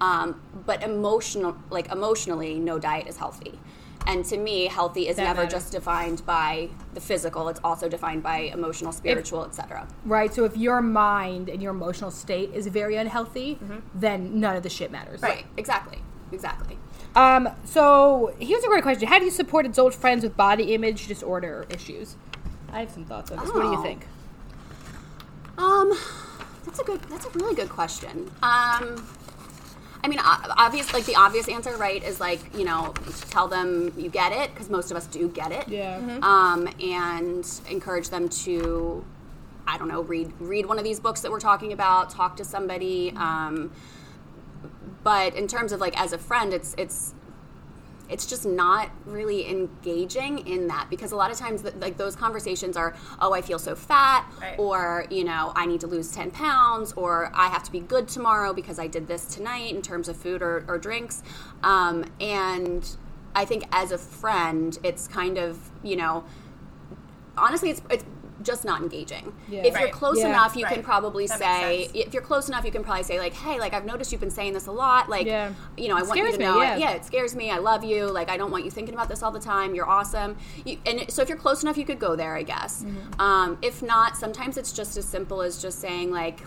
[0.00, 3.58] Um, but emotional, like emotionally, no diet is healthy.
[4.06, 5.52] And to me, healthy is That never matters.
[5.52, 7.48] just defined by the physical.
[7.48, 9.86] It's also defined by emotional, spiritual, etc.
[10.04, 10.34] Right.
[10.34, 13.58] So if your mind and your emotional state is very unhealthy,
[13.94, 15.22] then none of the shit matters.
[15.22, 15.46] Right.
[15.56, 15.98] Exactly.
[16.32, 16.78] Exactly.
[17.14, 19.06] Um, so here's a great question.
[19.08, 22.16] How do you support adult friends with body image disorder issues?
[22.72, 23.52] I have some thoughts on this.
[23.52, 23.82] What do you Oh.
[23.82, 24.06] think?
[25.58, 25.92] Um,
[26.64, 27.00] that's a good.
[27.10, 28.30] That's a really good question.
[28.42, 29.06] Um,
[30.04, 32.94] I mean, obvious, like the obvious answer, right, is like you know,
[33.30, 35.68] tell them you get it because most of us do get it.
[35.68, 35.98] Yeah.
[36.22, 39.04] Um, and encourage them to,
[39.66, 42.44] I don't know, read read one of these books that we're talking about, talk to
[42.44, 43.12] somebody.
[43.16, 43.70] Um,
[45.02, 47.14] but in terms of like as a friend, it's it's
[48.08, 52.14] it's just not really engaging in that because a lot of times th- like those
[52.14, 54.58] conversations are oh i feel so fat Right.
[54.58, 58.08] or you know i need to lose 10 pounds or i have to be good
[58.08, 61.22] tomorrow because i did this tonight in terms of food or, or drinks
[61.62, 62.96] um, and
[63.34, 66.24] i think as a friend it's kind of you know
[67.38, 68.04] honestly it's, it's
[68.42, 69.62] just not engaging Yeah.
[69.64, 70.28] if you're close Yeah.
[70.28, 73.34] enough you can probably That say if you're close enough you can probably say like
[73.34, 75.52] hey like i've noticed you've been saying this a lot like Yeah.
[75.76, 76.76] you know i It want you scares to me, know yeah.
[76.76, 77.50] yeah it scares me.
[77.50, 78.06] I love you.
[78.06, 79.74] Like I don't want you thinking about this all the time.
[79.74, 80.36] You're awesome.
[80.64, 82.82] You, and so if you're close enough, you could go there, I guess.
[82.82, 83.20] Mm-hmm.
[83.20, 86.40] Um, if not, sometimes it's just as simple as just saying like,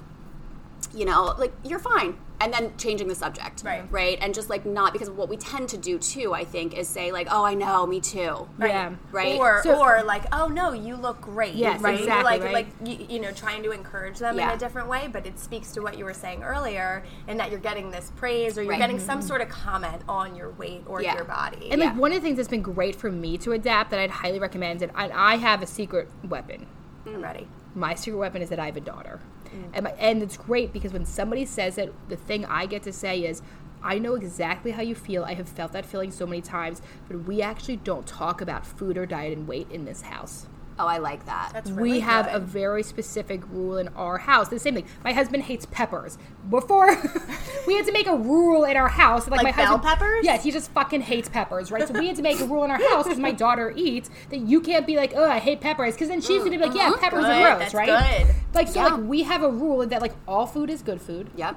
[0.96, 3.84] you know, like you're fine, and then changing the subject, Right.
[3.92, 6.88] Right, and just like not because what we tend to do too, I think, is
[6.88, 8.70] say like, oh, I know, me too, Right.
[8.72, 8.96] Yeah.
[9.12, 9.38] right.
[9.38, 11.56] Or, So- or like, oh no, you look great.
[11.56, 12.00] Yes, right?
[12.00, 12.54] exactly, Like, right.
[12.54, 15.72] like you, you know, trying to encourage them in a different way, but it speaks
[15.74, 18.80] to what you were saying earlier, and that you're getting this praise or you're Right.
[18.80, 19.28] getting some mm-hmm.
[19.28, 21.16] sort of comment on your weight or Yeah.
[21.16, 21.70] your body.
[21.72, 21.98] And like Yeah.
[22.00, 24.82] one of the things that's been great for me to adapt that I'd highly recommend,
[24.82, 26.68] and I, I have a secret weapon.
[27.06, 27.48] I'm ready.
[27.76, 29.20] My secret weapon is that I have a daughter.
[29.74, 33.20] And and it's great because when somebody says it, the thing I get to say
[33.26, 33.41] is,
[33.84, 35.24] I know exactly how you feel.
[35.24, 38.98] I have felt that feeling so many times, but we actually don't talk about food
[38.98, 40.48] or diet and weight in this house.
[40.78, 41.52] Oh, I like that.
[41.54, 42.36] That's really we have good.
[42.36, 44.50] a very specific rule in our house.
[44.50, 44.86] The same thing.
[45.04, 46.18] My husband hates peppers.
[46.50, 46.88] Before
[47.68, 49.84] we had to make a rule in our house, like, Like my bell husband.
[49.84, 50.26] peppers?
[50.26, 51.88] Yes, he just fucking hates peppers, right?
[51.88, 54.40] So we had to make a rule in our house because my daughter eats that
[54.40, 56.78] you can't be like, oh, I hate peppers, because then she's gonna be like, mm-hmm.
[56.78, 58.26] yeah, peppers Good, are gross, that's right?
[58.26, 58.36] good.
[58.54, 58.88] Like so, Yeah.
[58.96, 61.30] like we have a rule that like all food is good food.
[61.36, 61.56] Yep.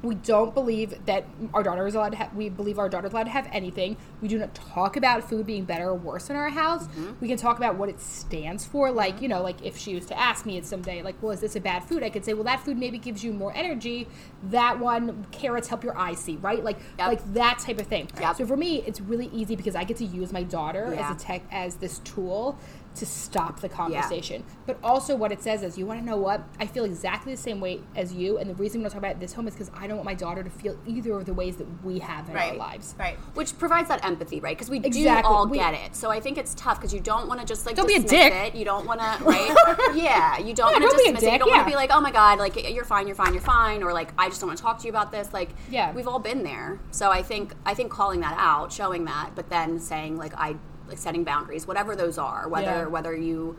[0.00, 3.24] We don't believe that our daughter is allowed to have, we believe our daughter's allowed
[3.24, 3.96] to have anything.
[4.20, 6.86] We do not talk about food being better or worse in our house.
[6.86, 7.12] Mm-hmm.
[7.20, 8.92] We can talk about what it stands for.
[8.92, 11.40] Like, you know, like if she was to ask me it someday, like, well, is
[11.40, 12.04] this a bad food?
[12.04, 14.06] I could say, well, that food maybe gives you more energy.
[14.44, 16.62] That one, carrots help your eyes see, right?
[16.62, 17.08] Like, Yep.
[17.08, 18.08] like that type of thing.
[18.20, 18.36] Yep.
[18.36, 21.10] So for me, it's really easy because I get to use my daughter Yeah.
[21.10, 22.56] as a tech, as this tool
[22.98, 24.44] to stop the conversation.
[24.66, 26.42] But also, what it says is, you want to know what?
[26.60, 29.18] I feel exactly the same way as you, and the reason we don't talk about
[29.20, 31.56] this home is because I don't want my daughter to feel either of the ways
[31.56, 32.94] that we have in our lives.
[32.98, 33.16] Right.
[33.34, 34.56] Which provides that empathy, right?
[34.56, 35.96] Because we do all We- get it.
[35.96, 38.00] So I think it's tough because you don't want to just like Don't be a
[38.00, 38.32] dismiss dick.
[38.32, 38.54] it.
[38.54, 39.92] You don't want to, right?
[39.94, 41.32] yeah, you don't Yeah, want to don't be a dismiss it.
[41.32, 43.42] You don't want to be like, oh my god, like you're fine, you're fine, you're
[43.42, 45.32] fine, or like I just don't want to talk to you about this.
[45.32, 45.92] Like, Yeah.
[45.92, 46.78] we've all been there.
[46.90, 50.56] So I think I think calling that out, showing that, but then saying like I
[50.88, 52.86] like setting boundaries, whatever those are, whether Yeah.
[52.86, 53.56] whether you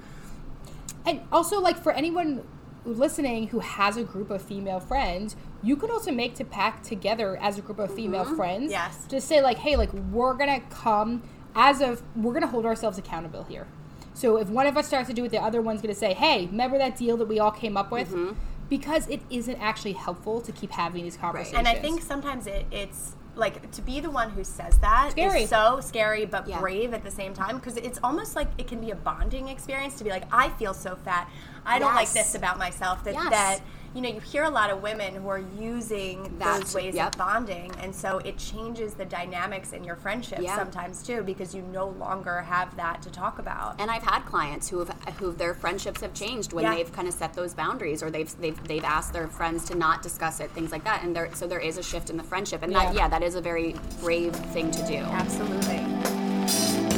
[1.05, 2.43] And also, like for anyone
[2.85, 7.37] listening who has a group of female friends, you could also make to pack together
[7.37, 8.35] as a group of female mm-hmm.
[8.35, 8.71] friends.
[8.71, 9.05] Yes.
[9.07, 11.23] To say like, hey, like we're gonna come
[11.55, 13.67] as of we're gonna hold ourselves accountable here.
[14.13, 16.47] So if one of us starts to do it, the other one's gonna say, hey,
[16.47, 18.09] remember that deal that we all came up with?
[18.09, 18.33] Mm-hmm.
[18.69, 21.57] Because it isn't actually helpful to keep having these conversations.
[21.57, 25.43] And I think sometimes it, it's like to be the one who says that Scary.
[25.43, 26.59] is so scary but Yeah.
[26.59, 29.95] brave at the same time because it's almost like it can be a bonding experience
[29.97, 31.29] to be like I feel so fat.
[31.65, 33.29] I don't like this about myself that Yes.
[33.29, 33.59] that
[33.95, 37.13] you know, you hear a lot of women who are using That's- those ways yep.
[37.13, 40.55] of bonding, and so it changes the dynamics in your friendship Yeah.
[40.55, 43.75] sometimes too, because you no longer have that to talk about.
[43.79, 46.75] And I've had clients who have who their friendships have changed when Yeah.
[46.75, 50.01] they've kind of set those boundaries, or they've they've they've asked their friends to not
[50.01, 51.03] discuss it, things like that.
[51.03, 53.35] And there so there is a shift in the friendship, and that yeah, that is
[53.35, 54.97] a very brave thing to do.
[54.97, 56.88] Absolutely.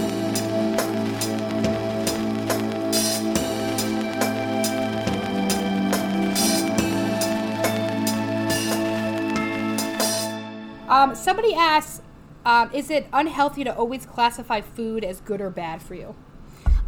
[10.92, 12.02] Um, somebody asks,
[12.46, 16.16] um, is it unhealthy to always classify food as good or bad for you?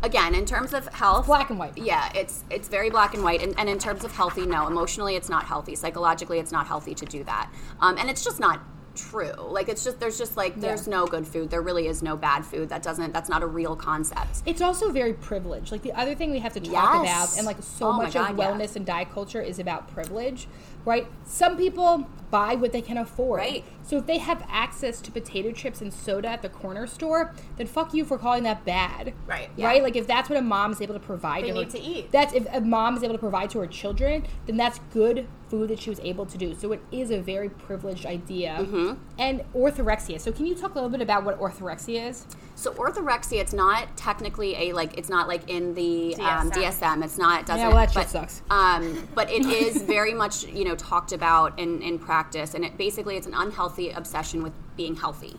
[0.01, 1.77] Again, in terms of health, Black and white.
[1.77, 4.67] Yeah, it's it's very black and white, and, and in terms of healthy, no.
[4.67, 5.75] Emotionally, it's not healthy.
[5.75, 7.49] Psychologically, it's not healthy to do that,
[7.79, 8.59] um, and it's just not
[8.95, 9.33] true.
[9.37, 11.49] Like it's just there's just like there's no good food.
[11.49, 12.69] There really is no bad food.
[12.69, 14.41] That doesn't that's not a real concept.
[14.45, 15.71] It's also very privileged.
[15.71, 17.33] Like the other thing we have to talk Yes.
[17.33, 18.51] about, and like so Oh much of God, yeah.
[18.51, 20.47] wellness and diet culture is about privilege,
[20.85, 21.07] right?
[21.25, 23.39] Some people buy what they can afford.
[23.39, 23.63] Right.
[23.83, 27.67] So if they have access to potato chips and soda at the corner store, then
[27.67, 29.13] fuck you for calling that bad.
[29.27, 29.49] Right.
[29.57, 29.83] Right?
[29.83, 31.79] Like if that's what a mom is able to provide They to need her, to
[31.79, 32.11] eat.
[32.11, 35.69] That's if a mom is able to provide to her children, then that's good food
[35.69, 36.55] that she was able to do.
[36.55, 38.57] So it is a very privileged idea.
[38.59, 38.93] Mm-hmm.
[39.19, 40.19] And orthorexia.
[40.19, 42.25] So can you talk a little bit about what orthorexia is?
[42.55, 46.79] So orthorexia, it's not technically a like it's not like in the um, DSM.
[46.79, 47.03] DSM.
[47.03, 47.41] It's not.
[47.41, 47.61] It doesn't.
[47.61, 48.41] Yeah, well, that shit but, sucks.
[48.49, 52.75] Um, but it is very much you know talked about in in practice, and it
[52.75, 55.35] basically it's an unhealthy obsession with being healthy,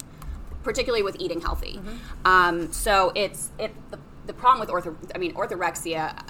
[0.63, 1.75] particularly with eating healthy.
[1.75, 2.27] Mm-hmm.
[2.27, 4.95] Um, so it's it the, the problem with ortho.
[5.13, 6.25] I mean orthorexia.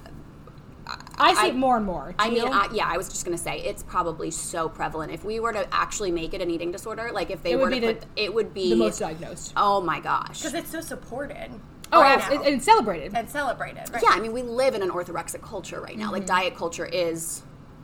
[1.18, 2.08] I see I- it more and more.
[2.10, 2.48] Do I mean.
[2.48, 5.12] I, yeah, I was just gonna say it's probably so prevalent.
[5.12, 7.64] If we were to actually make it an eating disorder, like if they It were
[7.70, 9.52] would to the- put, it would be the most diagnosed.
[9.56, 10.40] Oh my gosh!
[10.40, 11.50] Because it's so supported.
[11.92, 13.12] Oh, right abs- and, and celebrated.
[13.14, 13.88] and celebrated.
[13.92, 14.02] Right?
[14.02, 16.06] Yeah, I mean, we live in an orthorexic culture right now.
[16.06, 16.12] Mm-hmm.
[16.14, 17.42] Like, diet culture is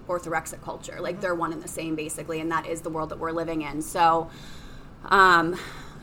[0.08, 0.96] orthorexic culture.
[1.00, 3.62] Like, they're one and the same, basically, and that is the world that we're living
[3.62, 3.82] in.
[3.82, 4.28] So,
[5.04, 5.56] um,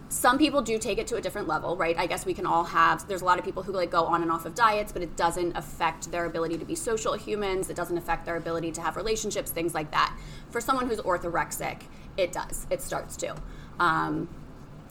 [0.09, 1.97] some people do take it to a different level, right?
[1.97, 3.07] I guess we can all have.
[3.07, 5.15] There's a lot of people who like go on and off of diets, but it
[5.17, 7.69] doesn't affect their ability to be social humans.
[7.69, 10.17] It doesn't affect their ability to have relationships, things like that.
[10.49, 11.81] For someone who's orthorexic,
[12.15, 12.67] it does.
[12.69, 13.35] It starts to.
[13.79, 14.29] Um,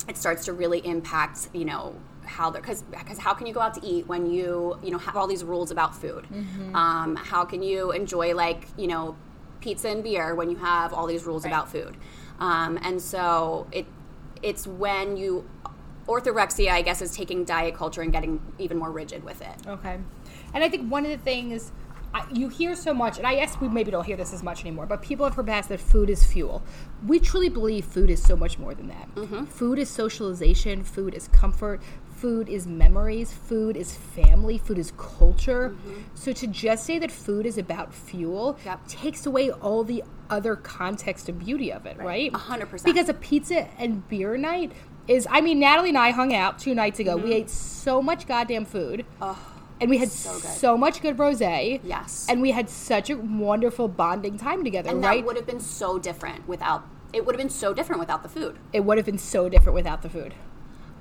[0.08, 1.94] it starts to really impact you know
[2.24, 4.98] how they're because because how can you go out to eat when you you know
[4.98, 6.26] have all these rules about food
[6.74, 9.16] um, how can you enjoy like you know
[9.60, 11.96] pizza and beer when you have all these rules about food
[12.38, 13.86] um, and so it
[14.43, 15.49] it's when you
[16.07, 19.99] orthorexia i guess is taking diet culture and getting even more rigid with it Okay.
[20.55, 21.72] And I think one of the things
[22.14, 24.62] I, you hear so much, and I guess we maybe don't hear this as much
[24.62, 26.62] anymore, but people have professed that food is fuel.
[27.07, 29.14] We truly believe food is so much more than that.
[29.14, 29.44] Mm-hmm.
[29.44, 31.82] Food is socialization, food is comfort,
[32.16, 35.70] food is memories, food is family, food is culture.
[35.70, 36.00] Mm-hmm.
[36.14, 38.88] So to just say that food is about fuel Yep.
[38.88, 42.32] takes away all the other context and beauty of it, right?
[42.34, 42.92] A hundred percent.
[42.92, 44.72] Because a pizza and beer night
[45.07, 47.16] is, I mean, Natalie and I hung out two nights ago.
[47.16, 47.32] We mm-hmm.
[47.32, 49.04] ate so much goddamn food.
[49.80, 50.40] And we had so,
[50.72, 50.80] good.
[50.80, 51.80] much good rosé.
[51.84, 52.26] Yes.
[52.28, 55.20] And we had such a wonderful bonding time together, and right?
[55.20, 58.28] that would have been so different without it would have been so different without the
[58.28, 60.34] food it would have been so different without the food.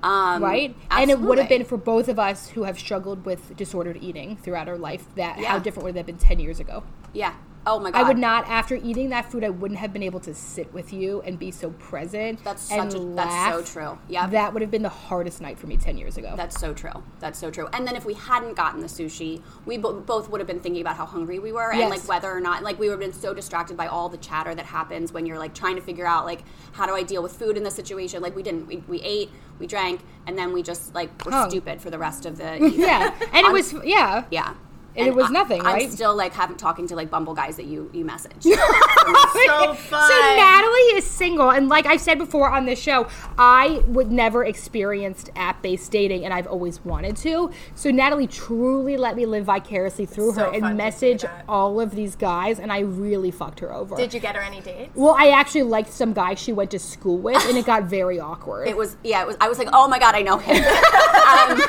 [0.02, 0.74] um, right?
[0.90, 4.36] And it would have been for both of us who have struggled with disordered eating
[4.36, 5.04] throughout our life.
[5.16, 6.84] That how different would that have been ten years ago?
[7.12, 7.34] yeah
[7.66, 10.20] oh my god I would not, after eating that food, I wouldn't have been able
[10.20, 12.42] to sit with you and be so present.
[12.44, 13.98] That's such a- that's so true.
[14.08, 16.34] Yeah, that would have been the hardest night for me ten years ago.
[16.36, 17.02] That's so true.
[17.20, 17.68] That's so true.
[17.72, 20.80] And then if we hadn't gotten the sushi, we bo- both would have been thinking
[20.80, 23.12] about how hungry we were and like whether or not like we would have been
[23.12, 26.24] so distracted by all the chatter that happens when you're like trying to figure out
[26.24, 26.42] like
[26.72, 28.22] how do I deal with food in this situation?
[28.22, 28.66] Like we didn't.
[28.66, 31.50] We, we ate, we drank, and then we just like were Hung.
[31.50, 34.24] stupid for the rest of the yeah, and it was yeah.
[34.30, 34.54] yeah.
[34.96, 35.62] And it was I- nothing.
[35.64, 38.32] I'm still like having talking to like Bumble guys that you you message.
[38.46, 40.36] So So fun.
[40.36, 43.06] Natalie is single, and like I've said before on this show,
[43.38, 47.50] I would never experienced app-based dating, and I've always wanted to.
[47.74, 52.16] So Natalie truly let me live vicariously through So her and message all of these
[52.16, 53.94] guys, and I really fucked her over.
[53.96, 54.92] Did you get her any dates?
[54.96, 58.18] well, I actually liked some guy she went to school with, and it got very
[58.30, 58.66] awkward.
[58.68, 59.22] it was yeah.
[59.22, 59.36] It was.
[59.40, 60.56] I was like, oh my god, I know him.
[61.60, 61.62] um,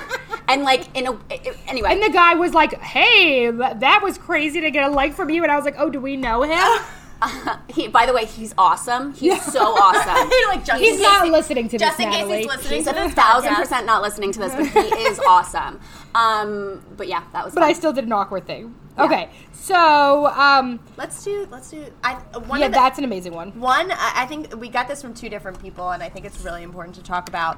[0.48, 1.90] and like in a it- anyway.
[1.92, 5.30] and the guy was like, "Hey, that that was crazy to get a like from
[5.30, 6.84] you," and I was like, "Oh, do we know him?"
[7.70, 9.12] he, by the way, he's awesome.
[9.14, 10.30] He's so awesome.
[10.48, 12.38] Like, just He's not case listening to this, Just in case Natalie.
[12.38, 13.56] he's listening He's to a this thousand podcast.
[13.56, 15.80] percent not listening to this, but he is awesome.
[16.16, 17.54] Um, but yeah, that was.
[17.54, 17.70] But fun.
[17.70, 18.76] I still did an awkward thing.
[19.00, 21.48] Okay, so um, Let's do.
[21.52, 21.86] Let's do.
[22.04, 23.52] I one yeah, of the, that's an amazing one.
[23.60, 26.40] One, I I think we got this from two different people, and I think it's
[26.42, 27.58] really important to talk about.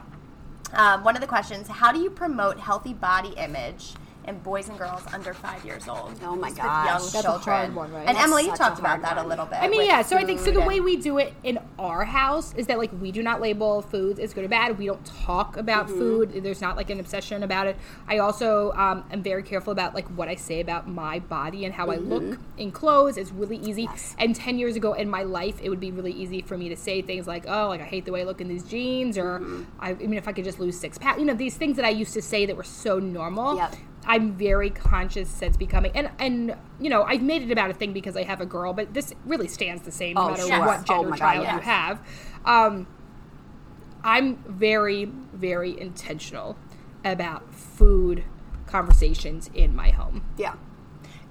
[0.73, 3.93] Um, one of the questions: How do you promote healthy body image
[4.29, 6.13] and boys and girls under five years old.
[6.23, 7.41] Oh my Just with young That's a children.
[7.43, 8.07] hard one, right?
[8.07, 9.57] And That's Emily, you talked about hard that a little bit.
[9.59, 10.03] I mean, yeah.
[10.03, 10.51] So I think so.
[10.51, 13.81] The way we do it in our house is that like we do not label
[13.81, 14.77] foods as good or bad.
[14.77, 15.97] We don't talk about Mm-hmm.
[15.97, 16.43] food.
[16.43, 17.75] There's not like an obsession about it.
[18.07, 21.73] I also um, am very careful about like what I say about my body and
[21.73, 22.59] how I look Mm-hmm.
[22.59, 23.17] in clothes.
[23.17, 23.83] It's really easy.
[23.83, 24.15] Yes.
[24.19, 26.75] And ten years ago in my life, it would be really easy for me to
[26.75, 29.39] say things like, "Oh, like I hate the way I look in these jeans," or
[29.39, 29.63] Mm-hmm.
[29.79, 31.19] I, I mean, if I could just lose six pounds.
[31.19, 33.55] You know, these things that I used to say that were so normal.
[33.55, 33.75] Yep.
[34.05, 37.93] I'm very conscious since becoming and and you know I've made it about a thing
[37.93, 40.79] because I have a girl, but this really stands the same no Oh, matter what
[40.89, 42.01] Oh gender God, child you have.
[42.45, 42.87] Um,
[44.03, 46.57] I'm very very intentional
[47.03, 48.23] about food
[48.67, 50.23] conversations in my home.
[50.37, 50.55] Yeah.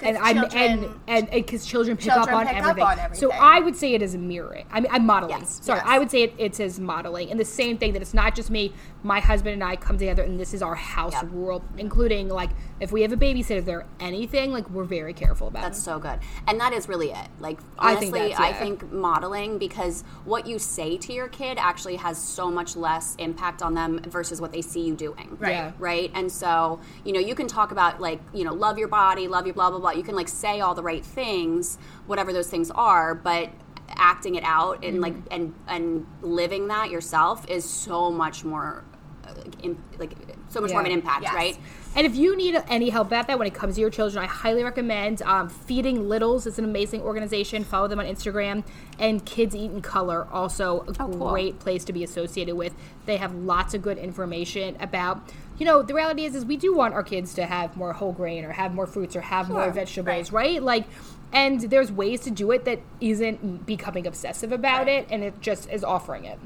[0.02, 3.14] And I'm and and because children pick children up on pick up everything.
[3.14, 3.32] So.
[3.32, 4.66] I would say it is a mirroring.
[4.70, 5.38] I mean, I'm modeling.
[5.40, 5.60] Yes.
[5.62, 5.86] Sorry, Yes.
[5.88, 8.50] I would say it, it's as modeling, and the same thing that it's not just
[8.50, 8.72] me.
[9.02, 11.28] My husband and I come together, and this is our house Yep.
[11.32, 15.48] rule, including like if we have a babysitter, if there anything, like we're very careful
[15.48, 15.62] about.
[15.62, 15.82] That's it.
[15.82, 16.18] so good.
[16.46, 17.28] And that is really it.
[17.40, 21.96] Like I think honestly, I think modeling because what you say to your kid actually
[21.96, 25.36] has so much less impact on them versus what they see you doing.
[25.38, 25.50] Right.
[25.50, 25.72] Yeah.
[25.78, 26.10] Right?
[26.14, 29.46] And so, you know, you can talk about like, you know, love your body, love
[29.46, 29.87] your blah blah blah.
[29.96, 33.50] You can like say all the right things, whatever those things are, but
[33.96, 35.32] acting it out and like Mm-hmm.
[35.32, 38.84] and and living that yourself is so much more
[39.26, 39.32] uh,
[39.62, 40.12] im- like
[40.50, 41.34] so much more of an impact, Yes.
[41.34, 41.58] right?
[41.94, 44.26] And if you need any help about that when it comes to your children, I
[44.26, 46.46] highly recommend um, Feeding Littles.
[46.46, 47.64] It's an amazing organization.
[47.64, 48.62] Follow them on Instagram.
[48.98, 51.30] And Kids Eat in Color, also a Oh, cool.
[51.30, 52.74] great place to be associated with.
[53.04, 55.30] They have lots of good information about.
[55.58, 58.12] You know, the reality is, is we do want our kids to have more whole
[58.12, 60.52] grain or have more fruits or have more vegetables, right.
[60.52, 60.62] right?
[60.62, 60.84] Like,
[61.32, 64.88] and there's ways to do it that isn't becoming obsessive about Right.
[64.88, 66.38] it, and it just is offering it.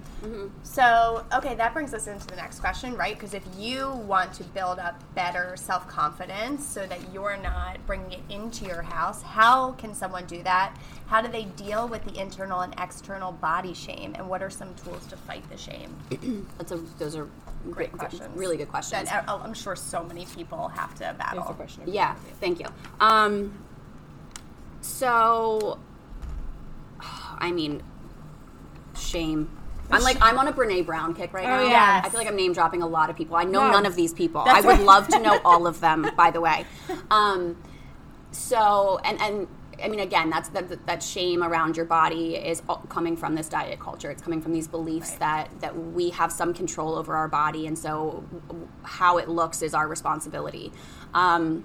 [0.63, 3.15] So, okay, that brings us into the next question, right?
[3.15, 8.13] Because if you want to build up better self confidence so that you're not bringing
[8.13, 10.77] it into your house, how can someone do that?
[11.07, 14.15] How do they deal with the internal and external body shame?
[14.17, 15.97] And what are some tools to fight the shame?
[16.59, 17.29] That's a those are
[17.71, 18.29] Great good- questions.
[18.37, 19.09] Really good questions.
[19.09, 21.37] That uh, I'm sure so many people have to battle.
[21.41, 21.83] That's the question.
[21.87, 22.67] Yeah, thank you.
[23.01, 23.53] Um,
[24.83, 25.79] so,
[27.01, 27.83] I mean,
[28.97, 29.51] shame.
[29.91, 31.61] I'm like I'm on a Brene Brown kick right now.
[31.61, 32.07] yes.
[32.07, 33.37] I feel like I'm name dropping a lot of people.
[33.37, 33.73] I know No.
[33.73, 34.43] none of these people.
[34.45, 34.87] That's I would right.
[34.87, 36.07] love to know all of them.
[36.17, 36.65] By the way,
[37.11, 37.57] um,
[38.31, 39.49] so and and.
[39.83, 43.81] I mean, again, that's that, that shame around your body is coming from this diet
[43.81, 44.13] culture.
[44.13, 45.19] It's coming from these beliefs Right.
[45.21, 48.23] that that we have some control over our body, and so
[48.85, 50.73] how it looks is our responsibility.
[51.15, 51.65] Um,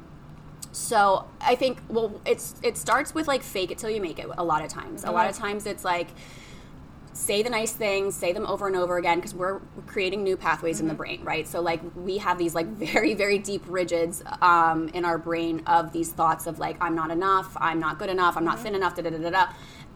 [0.71, 4.27] so I think well, it's it starts with like fake it till you make it.
[4.37, 5.45] A lot of times, a lot of mm-hmm.
[5.45, 6.07] times it's like
[7.17, 10.79] say the nice things, say them over and over again because we're creating new pathways
[10.79, 10.97] in the mm-hmm.
[10.97, 11.47] brain, right?
[11.47, 15.91] So like we have these like very very deep rigids um, in our brain of
[15.91, 18.63] these thoughts of like I'm not enough, I'm not good enough, I'm not mm-hmm.
[18.65, 19.47] thin enough, da da da da.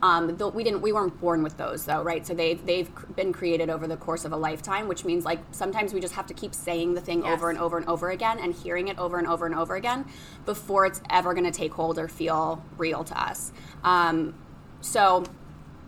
[0.03, 2.25] Um, though we didn't, we weren't born with those though, right?
[2.25, 5.93] So they've they've been created over the course of a lifetime, which means like sometimes
[5.93, 7.33] we just have to keep saying the thing Yes.
[7.33, 10.05] over and over and over again and hearing it over and over and over again
[10.45, 13.51] before it's ever going to take hold or feel real to us.
[13.83, 14.33] Um,
[14.81, 15.23] so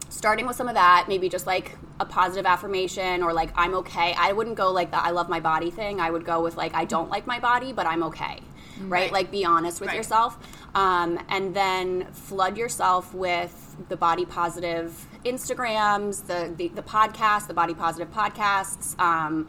[0.09, 4.13] starting with some of that, maybe just like a positive affirmation or like I'm okay.
[4.15, 5.99] I wouldn't go like the I love my body thing.
[5.99, 8.39] I would go with like I don't like my body, but I'm okay.
[8.81, 8.89] Right?
[8.89, 9.11] Right.
[9.11, 9.97] Like be honest with Right.
[9.97, 10.37] yourself.
[10.75, 17.53] Um, and then flood yourself with the body positive Instagrams, the the, the podcast, the
[17.53, 19.47] body positive podcasts, um,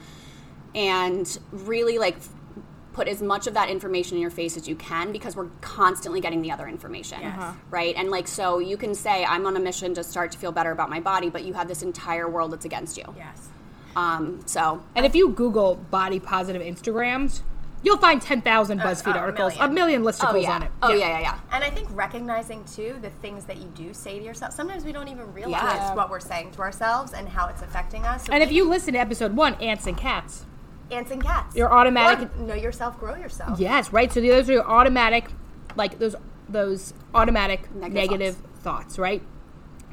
[0.74, 2.16] and really like
[2.92, 6.20] put as much of that information in your face as you can because we're constantly
[6.20, 7.36] getting the other information Yes.
[7.36, 7.52] Uh-huh.
[7.70, 10.52] right and like so you can say i'm on a mission to start to feel
[10.52, 13.48] better about my body but you have this entire world that's against you Yes.
[13.96, 17.40] um so And if you Google body positive Instagrams,
[17.85, 19.70] you'll find 10,000 BuzzFeed a articles, million.
[19.70, 20.70] a million listicles oh yeah on it.
[20.82, 24.18] oh yeah yeah yeah And I think recognizing too the things that you do say
[24.18, 24.53] to yourself.
[24.55, 25.95] Sometimes we don't even realize Yeah.
[25.95, 28.24] what we're saying to ourselves and how it's affecting us.
[28.26, 30.47] So And if you listen to episode one, ants and cats,
[30.91, 33.61] ants and cats, Your automatic- Or know yourself, grow yourself.
[33.61, 34.12] yes, right.
[34.12, 35.28] So those are your automatic,
[35.76, 36.16] like those
[36.49, 38.99] those automatic negative, Negative thoughts.
[38.99, 39.22] right?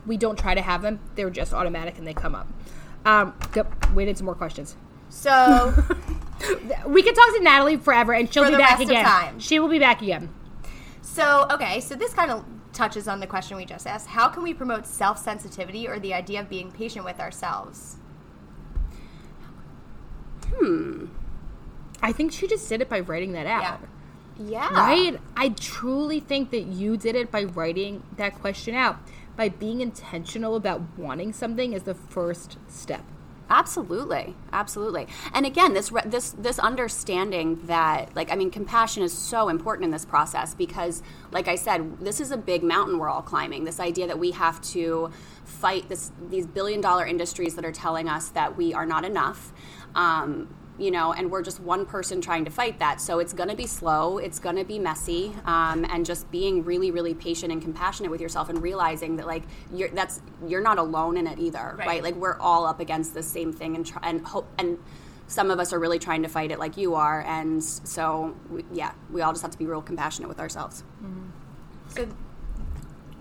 [0.06, 2.48] We don't try to have them; they're just automatic and they come up.
[3.06, 4.76] Um, go, wait, into more questions.
[5.10, 5.74] So
[6.88, 9.40] We could talk to Natalie forever, and she'll For be back again.
[9.40, 10.30] She will be back again.
[11.02, 14.08] So, okay, so this kind of touches on the question we just asked.
[14.08, 17.98] How can we promote self sensitivity or the idea of being patient with ourselves?
[20.56, 21.06] Hmm.
[22.02, 23.82] I think she just did it by writing that out.
[24.38, 24.70] Yeah.
[24.70, 25.20] yeah Right?
[25.36, 28.98] I truly think that you did it by writing that question out.
[29.36, 33.04] By being intentional about wanting something is the first step.
[33.52, 35.08] Absolutely, absolutely.
[35.34, 39.84] And again, this re- this this understanding that like I mean, compassion is so important
[39.84, 43.66] in this process because, like I said, this is a big mountain we're all climbing.
[43.66, 45.12] This idea that we have to
[45.44, 49.52] fight this these billion dollar industries that are telling us that we are not enough.
[49.96, 50.48] Um,
[50.82, 53.00] you know, and we're just one person trying to fight that.
[53.00, 56.66] So it's going to be slow, it's going to be messy, um, and just being
[56.66, 60.80] really, really patient and compassionate with yourself, and realizing that like you're that's you're not
[60.80, 61.88] alone in it either, right?
[61.88, 62.04] Right.
[62.04, 64.80] Like we're all up against the same thing, and try, and hope and.
[65.28, 68.66] Some of us are really trying to fight it like you are, and so we,
[68.74, 70.84] yeah, we all just have to be real compassionate with ourselves.
[71.96, 72.06] So,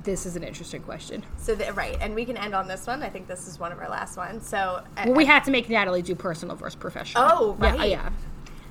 [0.03, 1.23] This is an interesting question.
[1.37, 3.03] so the, right, and we can end on this one.
[3.03, 4.47] I think this is one of our last ones.
[4.49, 7.25] So, uh, Well, we had to make Natalie do personal versus professional.
[7.31, 7.91] Oh, Yeah, right.
[7.91, 8.11] Yeah.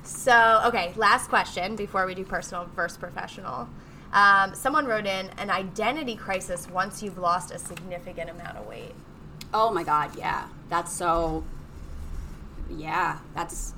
[0.02, 3.68] So, okay, last question before we do personal versus professional.
[4.12, 8.94] Um, someone wrote in an identity crisis once you've lost a significant amount of weight.
[9.54, 11.44] Oh my God, yeah, that's so.
[12.68, 13.74] Yeah, that's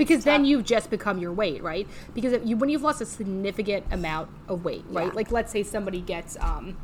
[0.00, 1.86] Because then you've just become your weight, right?
[2.14, 5.06] Because if you, when you've lost a significant amount of weight, right?
[5.08, 5.12] Yeah.
[5.12, 6.76] Like let's say somebody gets um,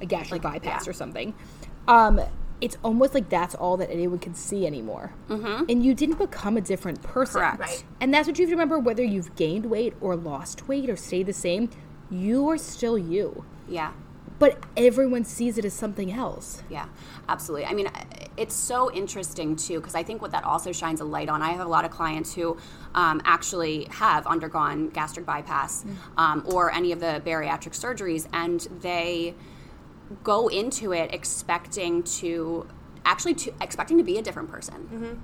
[0.00, 0.90] a gastric Like, bypass yeah.
[0.90, 1.34] or something,
[1.88, 2.20] um,
[2.60, 5.12] it's almost like that's all that anyone can see anymore.
[5.28, 5.64] Mm-hmm.
[5.68, 7.40] And you didn't become a different person.
[7.40, 7.60] Correct.
[7.60, 7.84] Right.
[8.00, 10.96] And that's what you have to remember whether you've gained weight or lost weight or
[10.96, 11.70] stayed the same,
[12.10, 13.44] you are still you.
[13.68, 13.92] yeah.
[14.44, 16.62] But everyone sees it as something else.
[16.68, 16.84] Yeah,
[17.30, 17.64] absolutely.
[17.64, 17.88] I mean,
[18.36, 21.40] it's so interesting too because I think what that also shines a light on.
[21.40, 22.58] I have a lot of clients who
[22.94, 25.86] um, actually have undergone gastric bypass
[26.18, 29.34] um, or any of the bariatric surgeries, and they
[30.22, 32.66] go into it expecting to
[33.06, 35.22] actually to expecting to be a different person.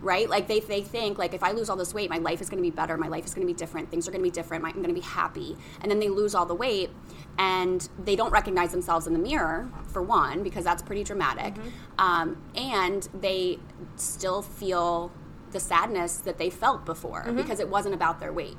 [0.00, 0.28] Right?
[0.30, 2.62] Like they, they think like if I lose all this weight, my life is going
[2.62, 2.96] to be better.
[2.96, 3.90] My life is going to be different.
[3.90, 4.64] Things are going to be different.
[4.64, 5.56] I'm going to be happy.
[5.80, 6.90] And then they lose all the weight,
[7.38, 11.54] and they don't recognize themselves in the mirror for one because that's pretty dramatic.
[11.98, 13.58] Um, and they
[13.96, 15.12] still feel
[15.52, 18.56] the sadness that they felt before because it wasn't about their weight.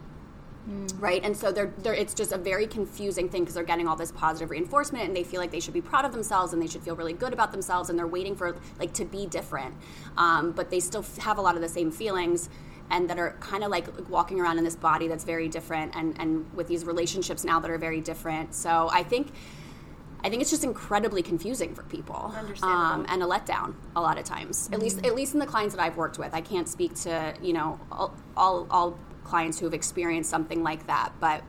[0.99, 1.23] Right?
[1.23, 4.11] And so they're, they're it's just a very confusing thing because they're getting all this
[4.11, 6.84] positive reinforcement and they feel like they should be proud of themselves and they should
[6.84, 9.73] feel really good about themselves and they're waiting for like to be different.
[10.15, 12.49] Um, but they still f- have a lot of the same feelings
[12.91, 16.19] and that are kind of like walking around in this body that's very different and
[16.19, 19.31] and with these relationships now that are very different so i think
[20.21, 24.25] I think it's just incredibly confusing for people, um, and a letdown a lot of
[24.25, 24.69] times.
[24.73, 27.33] At least, at least in the clients that I've worked with, I can't speak to
[27.41, 31.41] you know all all, all clients who have experienced something like that, but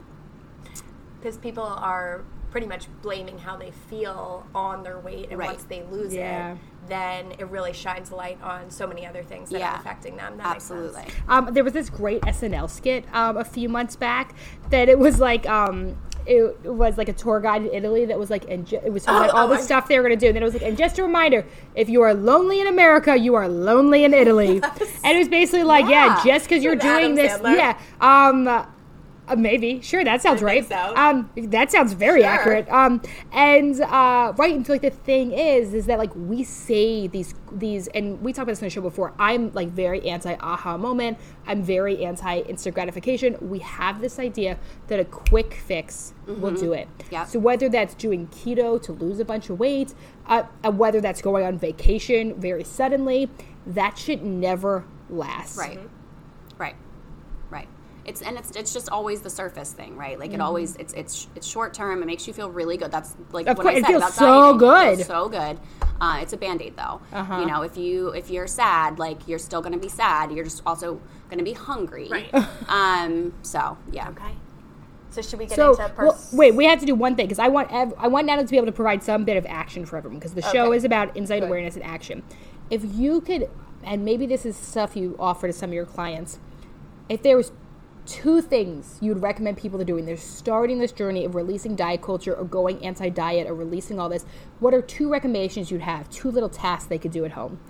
[1.19, 2.23] Because people are
[2.53, 5.51] pretty much blaming how they feel on their weight, and Right.
[5.51, 6.53] once they lose Yeah.
[6.53, 6.59] it,
[6.91, 9.73] then it really shines light on so many other things that Yeah.
[9.75, 10.37] are affecting them.
[10.39, 10.81] That makes sense.
[10.97, 11.15] absolutely.
[11.29, 14.35] Um, there was this great SNL skit um, a few months back
[14.71, 18.29] that it was like um, it was like a tour guide in Italy that was
[18.31, 20.19] like and ju- it was talking about all the oh, I- stuff they were going
[20.19, 22.61] to do and then it was like and just a reminder if you are lonely
[22.61, 24.61] in America you are lonely in Italy
[25.05, 26.33] and it was basically like yeah, Yeah.
[26.35, 27.57] just because you're doing Adam this Sandler?
[27.57, 28.67] yeah um
[29.31, 30.93] uh, maybe sure that sounds right so.
[30.97, 32.29] um that sounds very Sure.
[32.31, 33.01] accurate um
[33.33, 37.35] and uh right and so like the thing is is that like we say these
[37.53, 40.77] these and we talked about this on the show before i'm like very anti aha
[40.77, 41.17] moment
[41.47, 44.59] i'm very anti instant gratification we have this idea
[44.89, 47.27] that a quick fix will do it Yep.
[47.29, 49.95] so whether that's doing keto to lose a bunch of weight
[50.27, 53.29] uh, uh, whether that's going on vacation very suddenly
[53.67, 55.77] that should never last Right.
[55.79, 55.89] Right.
[58.11, 58.21] Right.
[58.21, 60.19] It's and it's it's just always the surface thing, right?
[60.19, 60.41] Like Mm-hmm.
[60.41, 62.03] it always it's it's it's short term.
[62.03, 62.91] It makes you feel really good.
[62.91, 64.57] That's like Of what course, I it said feels about so dieting.
[64.57, 64.97] It good.
[64.97, 65.61] feels so good.
[66.01, 67.01] Uh, it's a band aid though.
[67.13, 67.41] Uh-huh.
[67.41, 70.33] You know, if you if you're sad, like you're still gonna be sad.
[70.33, 71.01] You're just also
[71.31, 72.09] gonna be hungry.
[72.11, 72.31] Right.
[72.69, 73.33] Um.
[73.43, 74.09] So yeah.
[74.11, 74.35] Okay.
[75.11, 77.27] So should we get So into well, pers- wait, we have to do one thing
[77.27, 79.45] because I want ev- I want Natalie to be able to provide some bit of
[79.47, 80.77] action for everyone because the show Okay.
[80.77, 81.49] is about insight Good.
[81.49, 82.23] awareness and action.
[82.71, 83.51] If you could,
[83.83, 86.39] and maybe this is stuff you offer to some of your clients,
[87.09, 87.51] if there was
[88.07, 92.03] two things you'd recommend people to do when they're starting this journey of releasing diet
[92.03, 94.25] culture or going anti-diet or releasing all this,
[94.59, 96.09] what are two recommendations you'd have?
[96.11, 97.61] Two little tasks they could do at home.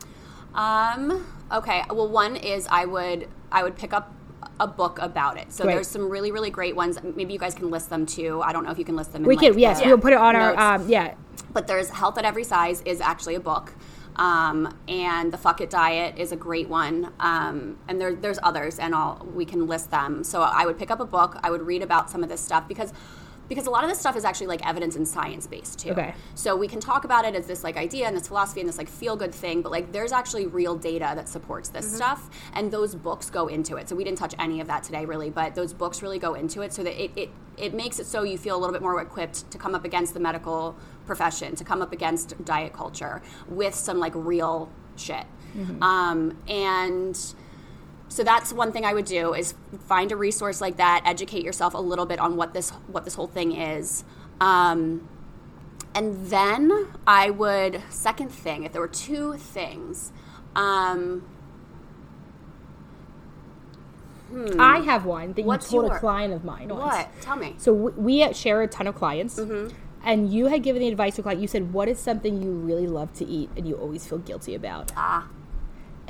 [0.54, 1.26] Um.
[1.52, 1.82] Okay.
[1.90, 4.12] Well, one is I would I would pick up
[4.58, 5.52] a book about it.
[5.52, 5.74] So Great.
[5.74, 6.98] there's some really really great ones.
[7.02, 8.42] Maybe you guys can list them too.
[8.42, 9.22] I don't know if you can list them.
[9.22, 10.58] In We like can, yes, the we'll put it on notes.
[10.58, 11.14] our, um, yeah,
[11.52, 13.72] but there's health at every size is actually a book
[14.20, 17.10] um, and the fuck it diet is a great one.
[17.18, 20.22] Um, and there, there's others and I'll, we can list them.
[20.24, 21.40] So i would pick up a book.
[21.42, 22.92] I would read about some of this stuff because
[23.50, 25.90] because a lot of this stuff is actually like evidence and science based too.
[25.90, 26.14] Okay.
[26.34, 28.78] so we can talk about it as this like idea and this philosophy and this
[28.78, 32.70] like feel good thing but like there's actually real data that supports this stuff and
[32.70, 33.88] those books go into it.
[33.88, 36.62] So we didn't touch any of that today really but those books really go into
[36.62, 39.02] it so that it, it, it makes it so you feel a little bit more
[39.02, 43.74] equipped to come up against the medical profession to come up against diet culture with
[43.74, 45.26] some like real shit.
[45.82, 47.18] Um, and
[48.10, 49.54] so that's one thing I would do is
[49.88, 53.14] find a resource like that, educate yourself a little bit on what this what this
[53.14, 54.04] whole thing is.
[54.40, 55.08] Um,
[55.94, 60.12] and then I would second thing if there were two things.
[60.54, 61.22] Um,
[64.60, 66.80] I have one that you told your- a client of mine once.
[66.82, 67.08] what?
[67.20, 67.54] Tell me.
[67.58, 69.74] So we, we share a ton of clients, Mm-hmm.
[70.04, 71.40] and you had given the advice to a client.
[71.40, 74.54] You said, "What is something you really love to eat and you always feel guilty
[74.54, 75.26] about?" Ah.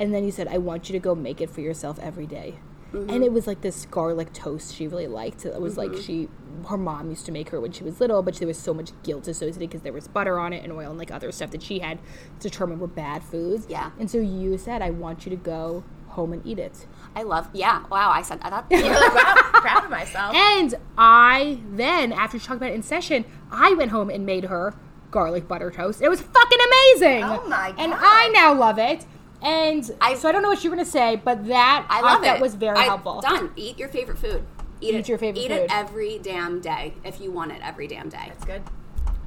[0.01, 2.55] And then you said, "I want you to go make it for yourself every day."
[2.91, 3.09] Mm-hmm.
[3.09, 5.45] And it was like this garlic toast she really liked.
[5.45, 6.27] It was like she,
[6.67, 8.91] her mom used to make her when she was little, but there was so much
[9.03, 11.61] guilt associated because there was butter on it and oil and like other stuff that
[11.61, 11.99] she had
[12.39, 13.67] determined were bad foods.
[13.69, 13.91] Yeah.
[13.99, 17.49] And so you said, "I want you to go home and eat it." I love.
[17.53, 17.85] Yeah.
[17.91, 18.09] Wow.
[18.09, 18.69] I said I thought.
[18.71, 20.35] proud, proud of myself.
[20.35, 24.45] And I then, after she talked about it in session, I went home and made
[24.45, 24.73] her
[25.11, 26.01] garlic butter toast.
[26.01, 27.23] It was fucking amazing.
[27.23, 27.75] Oh my god.
[27.77, 29.05] And I now love it.
[29.41, 32.37] And I- so I don't know what you're gonna say, but that I love that
[32.37, 32.41] it.
[32.41, 33.21] was very I- helpful.
[33.21, 33.51] Done.
[33.55, 34.43] Eat your favorite food.
[34.79, 35.09] Eat, Eat it.
[35.09, 35.57] your favorite Eat food.
[35.61, 38.25] it every damn day if you want it every damn day.
[38.27, 38.61] That's good.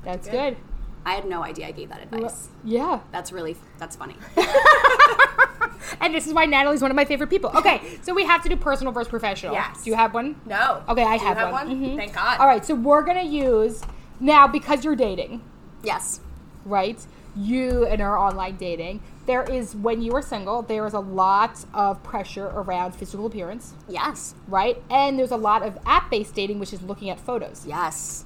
[0.05, 0.57] That's good.
[1.07, 2.49] I had no idea I gave that advice.
[2.65, 3.01] Yeah.
[3.13, 4.17] That's really that's funny.
[6.01, 7.51] And this is why Natalie's one of my favorite people.
[7.55, 9.53] Okay, so we have to do personal versus professional.
[9.55, 9.85] Yes.
[9.85, 10.35] Do you have one?
[10.47, 10.83] No.
[10.89, 11.69] Okay, I Do you have one.
[11.69, 11.97] Mhm.
[11.97, 12.41] Thank God.
[12.41, 13.83] All right, so we're gonna use
[14.19, 15.43] now because you're dating.
[15.83, 16.21] yes.
[16.65, 16.99] right?
[17.37, 19.01] You and are online dating.
[19.27, 23.73] There is when you are single, there is a lot of pressure around physical appearance,
[23.89, 24.35] Yes.
[24.49, 24.83] right?
[24.91, 27.65] And there's a lot of app-based dating, which is looking at photos.
[27.67, 28.25] Yes.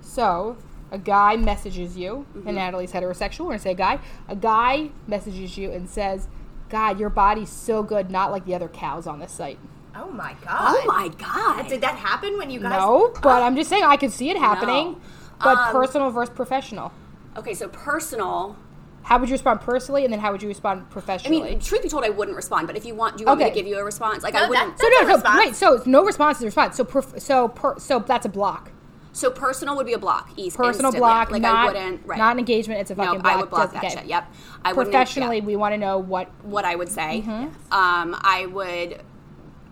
[0.00, 0.56] So
[0.90, 2.48] a guy messages you, Mm-hmm.
[2.48, 3.40] and Natalie's heterosexual.
[3.40, 3.98] We're gonna say a guy.
[4.28, 6.26] A guy messages you and says,
[6.68, 9.58] "God, your body's so good, not like the other cows on this site."
[9.94, 10.58] Oh my God.
[10.60, 11.68] Oh my god.
[11.68, 12.72] Did that happen when you guys?
[12.78, 14.92] No, but I'm just saying I could see it happening.
[14.92, 14.98] No.
[15.42, 16.92] But Um, personal versus professional.
[17.38, 18.56] Okay, so personal.
[19.02, 21.36] How would you respond personally, and then how would you respond professionally?
[21.38, 21.50] I professionally?
[21.56, 22.66] mean, truth be told, I wouldn't respond.
[22.66, 23.54] But if you want, do you want me Okay.
[23.54, 24.22] to give you a response?
[24.22, 24.76] Like I No, wouldn't.
[24.76, 25.46] that- So That's no, a no, response.
[25.46, 25.56] wait.
[25.56, 26.76] So no response is a response.
[26.76, 28.72] So per, so per, so that's a block.
[29.12, 30.30] so personal would be a block.
[30.36, 30.98] East, Personal instantly.
[31.00, 32.06] block, Like not I wouldn't.
[32.06, 32.18] Right.
[32.18, 32.80] not an engagement.
[32.82, 33.32] It's a no, fucking block.
[33.32, 33.94] I would block Does- that okay.
[33.96, 34.04] shit.
[34.06, 34.32] Yep.
[34.64, 35.44] I wouldn't- Professionally, yeah.
[35.44, 36.28] we want to know what.
[36.42, 37.22] what I would say.
[37.26, 37.72] Mm-hmm.
[37.72, 39.00] Um, I would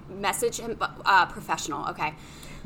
[0.09, 0.77] message him.
[0.81, 1.87] Uh, professional.
[1.91, 2.15] Okay.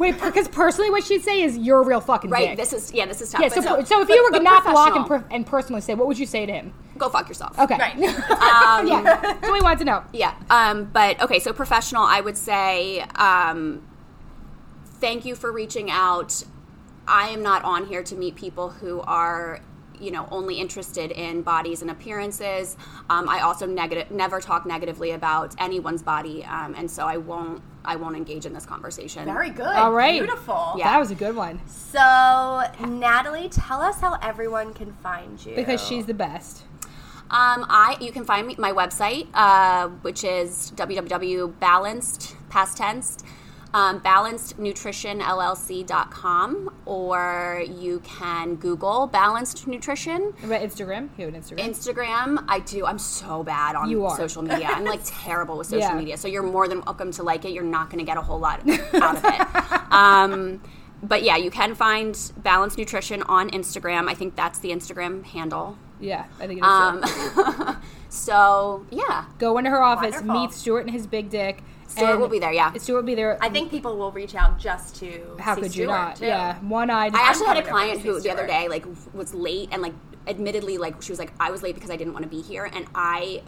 [0.01, 2.49] Wait, because personally, what she'd say is you're a real fucking Right.
[2.49, 2.57] dick.
[2.57, 3.07] This is yeah.
[3.07, 3.41] This is tough.
[3.43, 3.49] yeah.
[3.49, 6.07] So, so if but- you were to not block and, per, and personally say, what
[6.09, 6.73] would you say to him?
[6.99, 7.59] go fuck yourself.
[7.59, 7.79] Okay.
[7.79, 7.95] Right.
[8.31, 9.41] Um, yeah.
[9.43, 10.05] So we want to know.
[10.13, 10.35] Yeah.
[10.51, 13.83] Um, but okay, so professional, I would say, um,
[15.01, 16.43] thank you for reaching out.
[17.09, 19.61] I am not on here to meet people who are,
[20.01, 22.77] you know, only interested in bodies and appearances.
[23.09, 27.63] Um, I also negative, never talk negatively about anyone's body, um, and so I won't.
[27.83, 29.25] I won't engage in this conversation.
[29.25, 29.65] Very good.
[29.67, 30.21] All right.
[30.21, 30.75] Beautiful.
[30.77, 30.85] Yeah.
[30.93, 31.99] That was a good one So,
[32.87, 35.57] Natalie, tell us how everyone can find you.
[35.57, 36.65] because she's the best.
[37.31, 43.19] Um, I you can find me my website, uh, which is www.balanced past tense
[43.73, 50.33] um, balancednutritionllc.com, or you can Google balanced nutrition.
[50.43, 51.09] About Instagram.
[51.17, 51.69] You have an Instagram.
[51.69, 52.85] Instagram, I do.
[52.87, 54.69] I'm so bad on social media.
[54.71, 55.95] I'm like terrible with social Yeah.
[55.95, 56.17] media.
[56.17, 57.53] So you're more than welcome to like it.
[57.53, 58.61] You're not going to get a whole lot
[58.95, 59.41] out of it.
[59.93, 60.61] Um,
[61.03, 64.07] but yeah, you can find Balanced Nutrition on Instagram.
[64.09, 65.79] I think that's the Instagram handle.
[65.99, 66.71] yeah, I think it is.
[66.71, 67.03] Um,
[68.11, 70.41] so yeah, Go into her office, Wonderful.
[70.43, 71.63] meet Stuart and his big dick.
[71.91, 72.73] Stuart and will be there, yeah.
[72.75, 73.37] Stuart will be there.
[73.41, 75.37] I think people will reach out just to.
[75.39, 76.17] How see could you Stuart, not?
[76.17, 76.27] too.
[76.27, 77.15] Yeah, one-eyed.
[77.15, 79.69] I actually had a coming over to client who the other day like was late
[79.73, 79.95] and like
[80.27, 82.71] admittedly like she was like I was late because I didn't want to be here
[82.73, 83.43] and I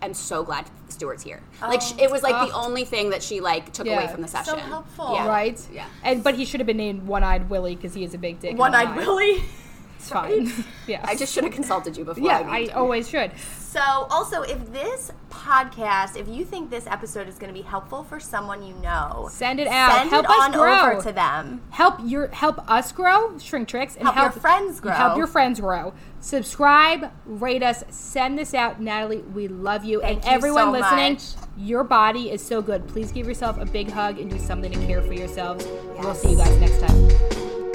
[0.00, 1.42] am so glad Stuart's here.
[1.60, 2.64] Like it was like the oh.
[2.64, 3.94] only thing that she like took Yeah.
[3.94, 4.54] away from the session.
[4.54, 5.14] So helpful.
[5.14, 5.28] Yeah.
[5.28, 5.68] right?
[5.72, 5.86] Yeah.
[6.02, 8.56] And but he should have been named One-Eyed Willie because he is a big dick.
[8.56, 9.06] One-eyed one-eyed.
[9.06, 9.42] Willie.
[10.02, 10.50] It's fine.
[10.88, 11.00] yeah.
[11.04, 12.24] I just should have consulted you before.
[12.24, 13.30] yeah, I, I always should.
[13.38, 18.02] So, also, if this podcast, if you think this episode is going to be helpful
[18.02, 19.96] for someone you know, Send it out.
[19.96, 20.90] Send Help it us on grow.
[20.92, 21.62] over to them.
[21.70, 24.92] Help your help us grow, ShrinkChicks, and Help your friends grow.
[24.92, 25.94] Help your friends grow.
[26.20, 29.18] Subscribe, rate us, send this out, Natalie.
[29.18, 31.12] We love you, Thank and you everyone so listening.
[31.14, 31.22] much.
[31.56, 32.86] Your body is so good.
[32.88, 35.64] Please give yourself a big hug and do something to care for yourselves.
[35.98, 37.71] We'll see you guys next time.